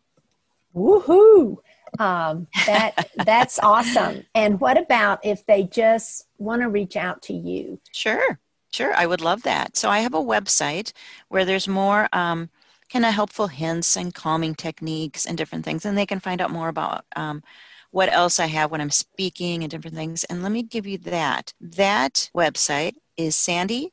Woohoo! 0.75 1.57
Um, 1.99 2.47
that 2.65 3.09
that's 3.17 3.59
awesome. 3.59 4.25
And 4.35 4.59
what 4.59 4.77
about 4.77 5.25
if 5.25 5.45
they 5.45 5.63
just 5.63 6.27
want 6.37 6.61
to 6.61 6.69
reach 6.69 6.95
out 6.95 7.21
to 7.23 7.33
you? 7.33 7.79
Sure, 7.91 8.39
sure. 8.71 8.93
I 8.93 9.05
would 9.05 9.21
love 9.21 9.43
that. 9.43 9.77
So 9.77 9.89
I 9.89 9.99
have 9.99 10.13
a 10.13 10.19
website 10.19 10.91
where 11.29 11.45
there's 11.45 11.67
more 11.67 12.09
um, 12.13 12.49
kind 12.91 13.05
of 13.05 13.13
helpful 13.13 13.47
hints 13.47 13.95
and 13.95 14.13
calming 14.13 14.55
techniques 14.55 15.25
and 15.25 15.37
different 15.37 15.65
things, 15.65 15.85
and 15.85 15.97
they 15.97 16.05
can 16.05 16.19
find 16.19 16.41
out 16.41 16.51
more 16.51 16.67
about 16.67 17.05
um, 17.15 17.43
what 17.91 18.11
else 18.11 18.39
I 18.39 18.47
have 18.47 18.71
when 18.71 18.81
I'm 18.81 18.91
speaking 18.91 19.63
and 19.63 19.71
different 19.71 19.95
things. 19.95 20.25
And 20.25 20.43
let 20.43 20.51
me 20.51 20.63
give 20.63 20.85
you 20.85 20.97
that. 20.99 21.53
That 21.61 22.29
website 22.35 22.95
is 23.17 23.35
Sandi 23.35 23.91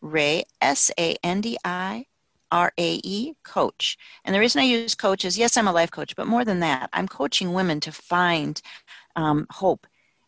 Rae 0.00 0.44
S 0.60 0.90
A 0.98 1.16
N 1.22 1.40
D 1.40 1.56
I 1.64 2.06
R 2.50 2.72
A 2.76 3.00
E, 3.02 3.34
coach. 3.44 3.96
And 4.24 4.34
the 4.34 4.40
reason 4.40 4.60
I 4.60 4.64
use 4.64 4.94
coach 4.94 5.24
is 5.24 5.38
yes, 5.38 5.56
I'm 5.56 5.68
a 5.68 5.72
life 5.72 5.90
coach, 5.90 6.14
but 6.14 6.26
more 6.26 6.44
than 6.44 6.60
that, 6.60 6.90
I'm 6.92 7.08
coaching 7.08 7.52
women 7.52 7.80
to 7.80 7.92
find 7.92 8.60
um, 9.16 9.46
hope 9.50 9.86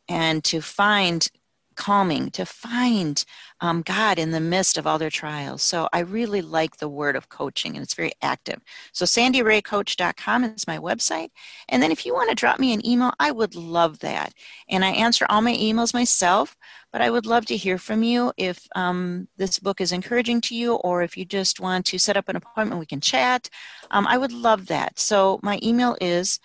and 0.08 0.42
to 0.44 0.60
find 0.60 1.28
calming, 1.74 2.30
to 2.30 2.46
find 2.46 3.24
um, 3.60 3.82
God 3.82 4.18
in 4.18 4.30
the 4.30 4.40
midst 4.40 4.76
of 4.76 4.86
all 4.86 4.98
their 4.98 5.10
trials. 5.10 5.62
So 5.62 5.88
I 5.92 6.00
really 6.00 6.42
like 6.42 6.76
the 6.76 6.88
word 6.88 7.16
of 7.16 7.28
coaching 7.28 7.74
and 7.74 7.82
it's 7.82 7.94
very 7.94 8.12
active. 8.22 8.60
So 8.92 9.04
sandiraecoach.com 9.04 10.44
is 10.44 10.66
my 10.66 10.78
website. 10.78 11.30
And 11.68 11.82
then 11.82 11.90
if 11.90 12.04
you 12.04 12.14
want 12.14 12.30
to 12.30 12.34
drop 12.34 12.58
me 12.58 12.72
an 12.72 12.86
email, 12.86 13.12
I 13.18 13.30
would 13.30 13.54
love 13.54 14.00
that. 14.00 14.34
And 14.68 14.84
I 14.84 14.90
answer 14.90 15.26
all 15.28 15.40
my 15.40 15.54
emails 15.54 15.94
myself, 15.94 16.56
but 16.92 17.00
I 17.00 17.10
would 17.10 17.26
love 17.26 17.46
to 17.46 17.56
hear 17.56 17.78
from 17.78 18.02
you 18.02 18.32
if 18.36 18.66
um, 18.76 19.28
this 19.36 19.58
book 19.58 19.80
is 19.80 19.92
encouraging 19.92 20.40
to 20.42 20.54
you 20.54 20.74
or 20.74 21.02
if 21.02 21.16
you 21.16 21.24
just 21.24 21.60
want 21.60 21.86
to 21.86 21.98
set 21.98 22.16
up 22.16 22.28
an 22.28 22.36
appointment, 22.36 22.80
we 22.80 22.86
can 22.86 23.00
chat. 23.00 23.48
Um, 23.90 24.06
I 24.06 24.18
would 24.18 24.32
love 24.32 24.66
that. 24.66 24.98
So 24.98 25.40
my 25.42 25.58
email 25.62 25.96
is 26.00 26.38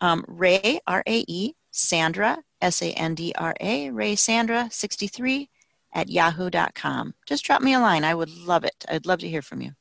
um, 0.00 0.24
Rae, 0.26 0.80
R 0.86 1.02
A 1.06 1.24
E, 1.28 1.54
Sandra, 1.70 2.38
S 2.62 2.80
A 2.82 2.92
N 2.92 3.14
D 3.14 3.34
R 3.36 3.54
A, 3.60 3.90
Rae 3.90 4.14
Sandra 4.14 4.68
63 4.70 5.50
at 5.92 6.08
yahoo.com. 6.08 7.14
Just 7.26 7.44
drop 7.44 7.60
me 7.60 7.74
a 7.74 7.80
line. 7.80 8.04
I 8.04 8.14
would 8.14 8.30
love 8.30 8.64
it. 8.64 8.84
I'd 8.88 9.06
love 9.06 9.18
to 9.20 9.28
hear 9.28 9.42
from 9.42 9.60
you. 9.60 9.72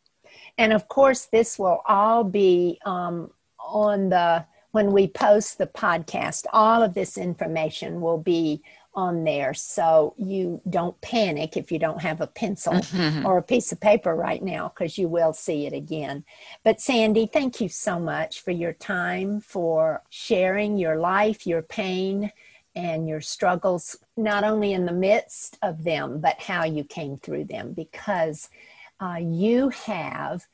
And 0.57 0.73
of 0.73 0.87
course, 0.87 1.27
this 1.31 1.57
will 1.57 1.81
all 1.87 2.23
be 2.23 2.79
um, 2.85 3.31
on 3.59 4.09
the, 4.09 4.45
when 4.71 4.91
we 4.91 5.07
post 5.07 5.57
the 5.57 5.67
podcast, 5.67 6.45
all 6.51 6.83
of 6.83 6.93
this 6.93 7.17
information 7.17 8.01
will 8.01 8.17
be 8.17 8.61
on 8.93 9.23
there 9.23 9.53
so 9.53 10.13
you 10.17 10.61
don't 10.69 10.99
panic 10.99 11.55
if 11.55 11.71
you 11.71 11.79
don't 11.79 12.01
have 12.01 12.19
a 12.19 12.27
pencil 12.27 12.73
mm-hmm. 12.73 13.25
or 13.25 13.37
a 13.37 13.43
piece 13.43 13.71
of 13.71 13.79
paper 13.79 14.13
right 14.13 14.43
now 14.43 14.67
because 14.67 14.97
you 14.97 15.07
will 15.07 15.31
see 15.31 15.65
it 15.65 15.71
again. 15.71 16.25
But 16.63 16.81
Sandy, 16.81 17.25
thank 17.25 17.61
you 17.61 17.69
so 17.69 17.99
much 17.99 18.41
for 18.41 18.51
your 18.51 18.73
time, 18.73 19.39
for 19.39 20.03
sharing 20.09 20.77
your 20.77 20.97
life, 20.97 21.47
your 21.47 21.61
pain, 21.61 22.33
and 22.75 23.07
your 23.07 23.21
struggles, 23.21 23.97
not 24.15 24.43
only 24.43 24.73
in 24.73 24.85
the 24.85 24.93
midst 24.93 25.57
of 25.61 25.83
them, 25.83 26.19
but 26.19 26.39
how 26.41 26.63
you 26.63 26.83
came 26.83 27.17
through 27.17 27.45
them, 27.45 27.73
because 27.73 28.49
uh, 28.99 29.17
you 29.19 29.69
have 29.69 30.45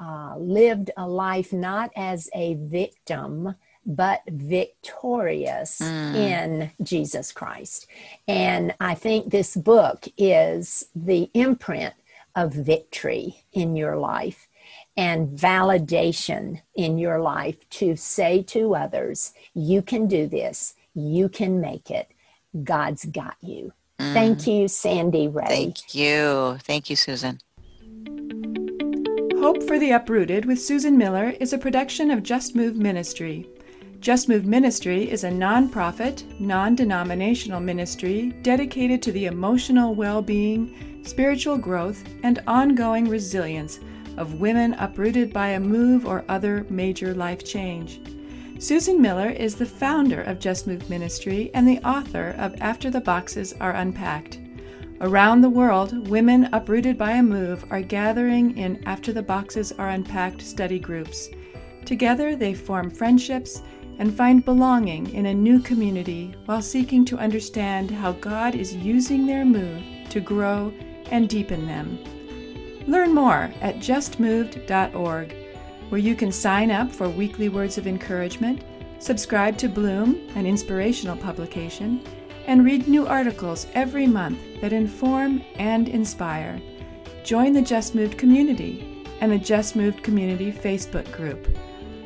uh, 0.00 0.34
lived 0.38 0.90
a 0.96 1.06
life 1.06 1.52
not 1.52 1.90
as 1.94 2.30
a 2.34 2.54
victim, 2.54 3.54
but 3.86 4.22
victorious 4.28 5.78
mm. 5.80 6.14
in 6.14 6.70
Jesus 6.82 7.32
Christ. 7.32 7.86
And 8.26 8.74
I 8.80 8.94
think 8.94 9.30
this 9.30 9.56
book 9.56 10.06
is 10.16 10.86
the 10.94 11.30
imprint 11.34 11.94
of 12.34 12.52
victory 12.52 13.44
in 13.52 13.76
your 13.76 13.96
life 13.96 14.48
and 14.96 15.28
validation 15.38 16.60
in 16.74 16.98
your 16.98 17.20
life 17.20 17.68
to 17.70 17.96
say 17.96 18.42
to 18.42 18.74
others, 18.74 19.32
you 19.54 19.82
can 19.82 20.06
do 20.06 20.26
this 20.26 20.74
you 20.94 21.28
can 21.28 21.60
make 21.60 21.90
it. 21.90 22.08
God's 22.64 23.04
got 23.04 23.36
you. 23.40 23.72
Mm. 23.98 24.12
Thank 24.12 24.46
you, 24.46 24.68
Sandy 24.68 25.28
Rae. 25.28 25.46
Thank 25.46 25.94
you. 25.94 26.58
Thank 26.62 26.90
you, 26.90 26.96
Susan. 26.96 27.40
Hope 29.38 29.62
for 29.62 29.78
the 29.78 29.92
Uprooted 29.92 30.44
with 30.44 30.60
Susan 30.60 30.98
Miller 30.98 31.30
is 31.40 31.52
a 31.52 31.58
production 31.58 32.10
of 32.10 32.22
Just 32.22 32.54
Moved 32.54 32.76
Ministry. 32.76 33.48
Just 34.00 34.28
Moved 34.28 34.46
Ministry 34.46 35.10
is 35.10 35.24
a 35.24 35.30
nonprofit, 35.30 36.40
non 36.40 36.74
denominational 36.74 37.60
ministry 37.60 38.32
dedicated 38.42 39.02
to 39.02 39.12
the 39.12 39.26
emotional 39.26 39.94
well 39.94 40.22
being, 40.22 41.02
spiritual 41.04 41.58
growth, 41.58 42.02
and 42.22 42.42
ongoing 42.46 43.08
resilience 43.08 43.80
of 44.16 44.40
women 44.40 44.74
uprooted 44.74 45.32
by 45.32 45.48
a 45.48 45.60
move 45.60 46.06
or 46.06 46.24
other 46.28 46.66
major 46.68 47.14
life 47.14 47.44
change. 47.44 48.00
Susan 48.60 49.00
Miller 49.00 49.30
is 49.30 49.54
the 49.54 49.64
founder 49.64 50.20
of 50.20 50.38
Just 50.38 50.66
Moved 50.66 50.90
Ministry 50.90 51.50
and 51.54 51.66
the 51.66 51.78
author 51.78 52.34
of 52.36 52.54
After 52.60 52.90
the 52.90 53.00
Boxes 53.00 53.54
Are 53.58 53.72
Unpacked. 53.72 54.38
Around 55.00 55.40
the 55.40 55.48
world, 55.48 56.08
women 56.08 56.46
uprooted 56.52 56.98
by 56.98 57.12
a 57.12 57.22
move 57.22 57.64
are 57.70 57.80
gathering 57.80 58.58
in 58.58 58.82
After 58.84 59.14
the 59.14 59.22
Boxes 59.22 59.72
Are 59.72 59.88
Unpacked 59.88 60.42
study 60.42 60.78
groups. 60.78 61.30
Together, 61.86 62.36
they 62.36 62.52
form 62.52 62.90
friendships 62.90 63.62
and 63.98 64.14
find 64.14 64.44
belonging 64.44 65.10
in 65.14 65.24
a 65.24 65.34
new 65.34 65.60
community 65.60 66.34
while 66.44 66.60
seeking 66.60 67.06
to 67.06 67.16
understand 67.16 67.90
how 67.90 68.12
God 68.12 68.54
is 68.54 68.74
using 68.74 69.26
their 69.26 69.46
move 69.46 69.82
to 70.10 70.20
grow 70.20 70.70
and 71.10 71.30
deepen 71.30 71.66
them. 71.66 71.98
Learn 72.86 73.14
more 73.14 73.50
at 73.62 73.76
justmoved.org 73.76 75.39
where 75.90 76.00
you 76.00 76.14
can 76.14 76.32
sign 76.32 76.70
up 76.70 76.90
for 76.90 77.08
weekly 77.08 77.48
words 77.48 77.76
of 77.76 77.86
encouragement, 77.86 78.62
subscribe 79.00 79.58
to 79.58 79.68
Bloom, 79.68 80.28
an 80.36 80.46
inspirational 80.46 81.16
publication, 81.16 82.02
and 82.46 82.64
read 82.64 82.88
new 82.88 83.06
articles 83.06 83.66
every 83.74 84.06
month 84.06 84.38
that 84.60 84.72
inform 84.72 85.42
and 85.56 85.88
inspire. 85.88 86.60
Join 87.24 87.52
the 87.52 87.62
Just 87.62 87.94
Moved 87.94 88.16
community 88.16 89.04
and 89.20 89.30
the 89.30 89.38
Just 89.38 89.76
Moved 89.76 90.02
Community 90.02 90.50
Facebook 90.50 91.10
group, 91.12 91.46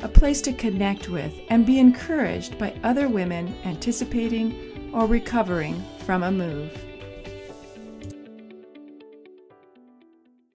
a 0.01 0.09
place 0.09 0.41
to 0.41 0.53
connect 0.53 1.07
with 1.07 1.33
and 1.49 1.65
be 1.65 1.79
encouraged 1.79 2.57
by 2.57 2.75
other 2.83 3.07
women 3.07 3.55
anticipating 3.65 4.91
or 4.93 5.05
recovering 5.05 5.83
from 6.05 6.23
a 6.23 6.31
move. 6.31 6.84